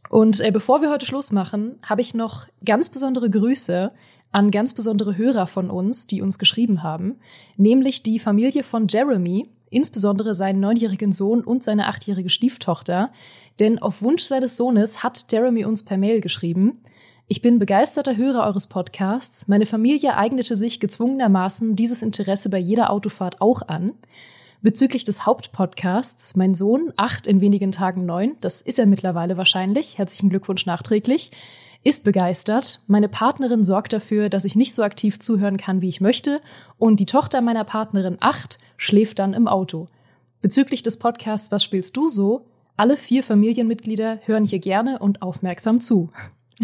Und 0.09 0.39
äh, 0.39 0.51
bevor 0.51 0.81
wir 0.81 0.89
heute 0.89 1.05
Schluss 1.05 1.33
machen, 1.33 1.77
habe 1.83 1.99
ich 1.99 2.13
noch 2.13 2.47
ganz 2.63 2.89
besondere 2.89 3.29
Grüße 3.29 3.91
an 4.31 4.51
ganz 4.51 4.73
besondere 4.73 5.17
Hörer 5.17 5.47
von 5.47 5.69
uns, 5.69 6.07
die 6.07 6.21
uns 6.21 6.39
geschrieben 6.39 6.83
haben, 6.83 7.15
nämlich 7.57 8.03
die 8.03 8.19
Familie 8.19 8.63
von 8.63 8.87
Jeremy, 8.87 9.47
insbesondere 9.69 10.35
seinen 10.35 10.59
neunjährigen 10.59 11.11
Sohn 11.13 11.43
und 11.43 11.63
seine 11.63 11.87
achtjährige 11.87 12.29
Stieftochter. 12.29 13.11
Denn 13.59 13.79
auf 13.79 14.01
Wunsch 14.01 14.23
seines 14.23 14.57
Sohnes 14.57 15.03
hat 15.03 15.25
Jeremy 15.31 15.65
uns 15.65 15.83
per 15.83 15.97
Mail 15.97 16.21
geschrieben, 16.21 16.81
ich 17.31 17.43
bin 17.43 17.59
begeisterter 17.59 18.17
Hörer 18.17 18.47
eures 18.47 18.65
Podcasts. 18.65 19.47
Meine 19.47 19.67
Familie 19.67 20.17
eignete 20.17 20.55
sich 20.55 20.79
gezwungenermaßen 20.79 21.75
dieses 21.75 22.01
Interesse 22.01 22.49
bei 22.49 22.57
jeder 22.57 22.89
Autofahrt 22.89 23.39
auch 23.39 23.61
an. 23.67 23.93
Bezüglich 24.63 25.03
des 25.03 25.27
Hauptpodcasts, 25.27 26.35
mein 26.35 26.55
Sohn, 26.55 26.91
acht 26.97 27.27
in 27.27 27.39
wenigen 27.39 27.71
Tagen 27.71 28.07
neun, 28.07 28.35
das 28.41 28.63
ist 28.63 28.79
er 28.79 28.87
mittlerweile 28.87 29.37
wahrscheinlich, 29.37 29.99
herzlichen 29.99 30.29
Glückwunsch 30.29 30.65
nachträglich, 30.65 31.29
ist 31.83 32.03
begeistert. 32.03 32.81
Meine 32.87 33.09
Partnerin 33.09 33.63
sorgt 33.63 33.93
dafür, 33.93 34.29
dass 34.29 34.45
ich 34.45 34.55
nicht 34.55 34.73
so 34.73 34.83
aktiv 34.83 35.19
zuhören 35.19 35.57
kann, 35.57 35.81
wie 35.81 35.89
ich 35.89 36.01
möchte. 36.01 36.41
Und 36.77 36.99
die 36.99 37.05
Tochter 37.05 37.41
meiner 37.41 37.63
Partnerin, 37.63 38.17
acht, 38.19 38.59
schläft 38.77 39.19
dann 39.19 39.33
im 39.33 39.47
Auto. 39.47 39.87
Bezüglich 40.41 40.83
des 40.83 40.99
Podcasts 40.99 41.51
Was 41.51 41.63
spielst 41.63 41.95
du 41.97 42.09
so? 42.09 42.45
Alle 42.77 42.97
vier 42.97 43.23
Familienmitglieder 43.23 44.19
hören 44.25 44.45
hier 44.45 44.59
gerne 44.59 44.99
und 44.99 45.21
aufmerksam 45.21 45.81
zu. 45.81 46.09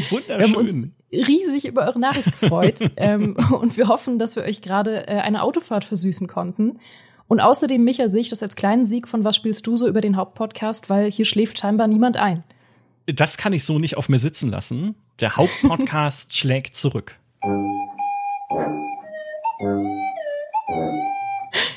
Wunderschön. 0.10 0.40
Wir 0.40 0.48
haben 0.48 0.56
uns 0.56 0.88
riesig 1.12 1.66
über 1.66 1.86
eure 1.86 2.00
Nachricht 2.00 2.40
gefreut 2.40 2.80
ähm, 2.98 3.38
und 3.52 3.78
wir 3.78 3.88
hoffen, 3.88 4.20
dass 4.20 4.36
wir 4.36 4.44
euch 4.44 4.62
gerade 4.62 5.08
äh, 5.08 5.20
eine 5.20 5.44
Autofahrt 5.44 5.86
versüßen 5.86 6.28
konnten. 6.28 6.80
Und 7.28 7.40
außerdem, 7.40 7.84
Micha, 7.84 8.08
sehe 8.08 8.22
ich 8.22 8.30
das 8.30 8.44
als 8.44 8.56
kleinen 8.56 8.86
Sieg 8.86 9.08
von 9.08 9.24
Was 9.24 9.36
spielst 9.36 9.66
du 9.66 9.78
so 9.78 9.88
über 9.88 10.02
den 10.02 10.16
Hauptpodcast, 10.16 10.90
weil 10.90 11.10
hier 11.12 11.26
schläft 11.26 11.60
scheinbar 11.60 11.88
niemand 11.88 12.18
ein. 12.18 12.44
Das 13.08 13.38
kann 13.38 13.54
ich 13.54 13.64
so 13.64 13.80
nicht 13.80 13.98
auf 13.98 14.10
mir 14.10 14.20
sitzen 14.20 14.52
lassen. 14.52 14.96
Der 15.22 15.38
Hauptpodcast 15.38 16.34
schlägt 16.38 16.76
zurück. 16.76 17.16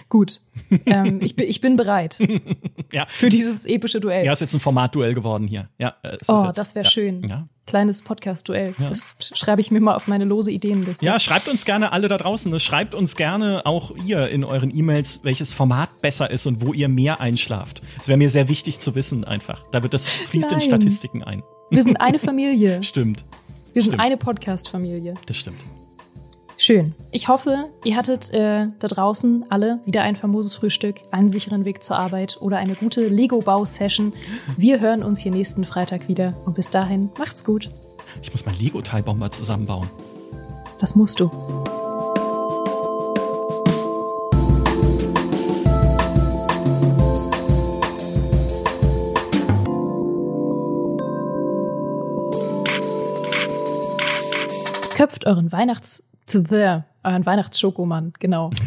Gut. 0.08 0.40
ähm, 0.86 1.20
ich, 1.22 1.36
bin, 1.36 1.48
ich 1.48 1.60
bin 1.60 1.76
bereit 1.76 2.18
Ja. 2.92 3.04
für 3.06 3.28
dieses 3.28 3.66
epische 3.66 4.00
Duell. 4.00 4.24
Ja, 4.24 4.32
ist 4.32 4.40
jetzt 4.40 4.54
ein 4.54 4.60
Formatduell 4.60 5.12
geworden 5.12 5.46
hier. 5.46 5.68
Ja, 5.78 5.96
äh, 6.02 6.16
oh, 6.28 6.44
jetzt, 6.46 6.58
das 6.58 6.74
wäre 6.74 6.84
ja. 6.84 6.90
schön. 6.90 7.22
Ja. 7.28 7.46
Kleines 7.66 8.02
Podcast-Duell. 8.02 8.74
Ja. 8.78 8.86
Das 8.86 9.14
schreibe 9.20 9.60
ich 9.60 9.70
mir 9.70 9.80
mal 9.80 9.94
auf 9.94 10.08
meine 10.08 10.24
lose 10.24 10.50
Ideenliste. 10.50 11.04
Ja, 11.04 11.20
schreibt 11.20 11.48
uns 11.48 11.66
gerne 11.66 11.92
alle 11.92 12.08
da 12.08 12.16
draußen. 12.16 12.58
Schreibt 12.58 12.94
uns 12.94 13.14
gerne 13.14 13.66
auch 13.66 13.94
ihr 14.06 14.28
in 14.30 14.44
euren 14.44 14.74
E-Mails, 14.74 15.20
welches 15.22 15.52
Format 15.52 16.00
besser 16.00 16.30
ist 16.30 16.46
und 16.46 16.62
wo 16.62 16.72
ihr 16.72 16.88
mehr 16.88 17.20
einschlaft. 17.20 17.82
Das 17.98 18.08
wäre 18.08 18.16
mir 18.16 18.30
sehr 18.30 18.48
wichtig 18.48 18.80
zu 18.80 18.94
wissen 18.94 19.24
einfach. 19.24 19.62
Da 19.70 19.82
wird 19.82 19.92
das 19.92 20.08
fließt 20.08 20.50
in 20.50 20.58
Nein. 20.58 20.66
Statistiken 20.66 21.22
ein. 21.22 21.42
Wir 21.70 21.82
sind 21.82 22.00
eine 22.00 22.18
Familie. 22.18 22.82
Stimmt, 22.82 23.24
Wir 23.72 23.82
sind 23.82 23.92
Stimmt. 23.92 24.00
eine 24.02 24.16
Podcast-Familie. 24.16 25.14
das 25.26 25.36
stimmt. 25.36 25.58
Schön. 26.60 26.92
Ich 27.12 27.28
hoffe, 27.28 27.66
ihr 27.84 27.94
hattet 27.96 28.34
äh, 28.34 28.66
da 28.80 28.88
draußen 28.88 29.44
alle 29.48 29.78
wieder 29.84 30.02
ein 30.02 30.16
famoses 30.16 30.56
Frühstück, 30.56 30.96
einen 31.12 31.30
sicheren 31.30 31.64
Weg 31.64 31.84
zur 31.84 31.96
Arbeit 31.96 32.38
oder 32.40 32.56
eine 32.58 32.74
gute 32.74 33.06
Lego-Bau-Session. 33.06 34.12
Wir 34.56 34.80
hören 34.80 35.04
uns 35.04 35.20
hier 35.20 35.30
nächsten 35.30 35.64
Freitag 35.64 36.08
wieder 36.08 36.36
und 36.46 36.56
bis 36.56 36.70
dahin 36.70 37.10
macht's 37.16 37.44
gut. 37.44 37.68
Ich 38.22 38.32
muss 38.32 38.44
mein 38.44 38.58
Lego-Teilbaum 38.58 39.20
mal 39.20 39.30
zusammenbauen. 39.30 39.88
Das 40.80 40.96
musst 40.96 41.20
du. 41.20 41.30
Köpft 54.98 55.26
euren 55.28 55.52
Weihnachts 55.52 56.10
euren 56.34 57.24
Weihnachtsschokomann, 57.24 58.14
genau. 58.18 58.50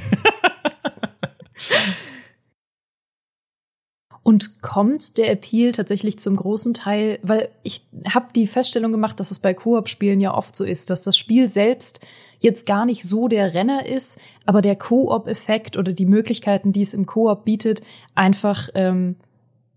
Und 4.24 4.62
kommt 4.62 5.18
der 5.18 5.30
Appeal 5.30 5.74
tatsächlich 5.74 6.20
zum 6.20 6.38
großen 6.38 6.74
Teil, 6.74 7.20
weil 7.22 7.50
ich 7.64 7.86
habe 8.08 8.28
die 8.34 8.48
Feststellung 8.48 8.94
gemacht, 8.94 9.20
dass 9.20 9.32
es 9.32 9.40
bei 9.40 9.54
Koop-Spielen 9.54 10.22
ja 10.22 10.34
oft 10.34 10.56
so 10.56 10.64
ist, 10.64 10.90
dass 10.90 11.02
das 11.02 11.18
Spiel 11.18 11.50
selbst 11.50 12.00
jetzt 12.40 12.66
gar 12.66 12.86
nicht 12.86 13.04
so 13.04 13.28
der 13.28 13.54
Renner 13.54 13.86
ist, 13.86 14.18
aber 14.46 14.62
der 14.62 14.78
Koop-Effekt 14.78 15.76
oder 15.76 15.92
die 15.92 16.06
Möglichkeiten, 16.06 16.72
die 16.72 16.84
es 16.84 16.94
im 16.94 17.08
Koop 17.08 17.44
bietet, 17.44 17.82
einfach. 18.16 18.70
Ähm, 18.74 19.18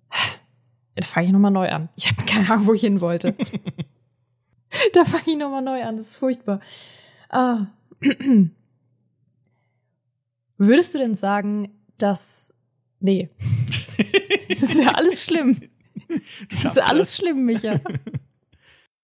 da 0.95 1.05
fange 1.05 1.27
ich 1.27 1.33
nochmal 1.33 1.51
neu 1.51 1.69
an. 1.69 1.89
Ich 1.97 2.13
habe 2.13 2.23
keine 2.25 2.49
Ahnung, 2.49 2.69
wo 2.69 2.75
ich 2.75 2.83
hin 2.83 3.01
wollte. 3.01 3.35
da 4.93 5.05
fange 5.05 5.25
ich 5.27 5.37
nochmal 5.37 5.63
neu 5.63 5.83
an. 5.83 5.97
Das 5.97 6.09
ist 6.09 6.17
furchtbar. 6.17 6.61
Ah. 7.29 7.67
Würdest 10.57 10.95
du 10.95 10.99
denn 10.99 11.15
sagen, 11.15 11.71
dass. 11.99 12.55
Nee. 13.01 13.29
Das 14.49 14.63
ist 14.63 14.75
ja 14.75 14.89
alles 14.89 15.25
schlimm. 15.25 15.61
Das 16.49 16.65
ist 16.65 16.79
alles 16.79 17.17
schlimm, 17.17 17.45
Micha. 17.45 17.81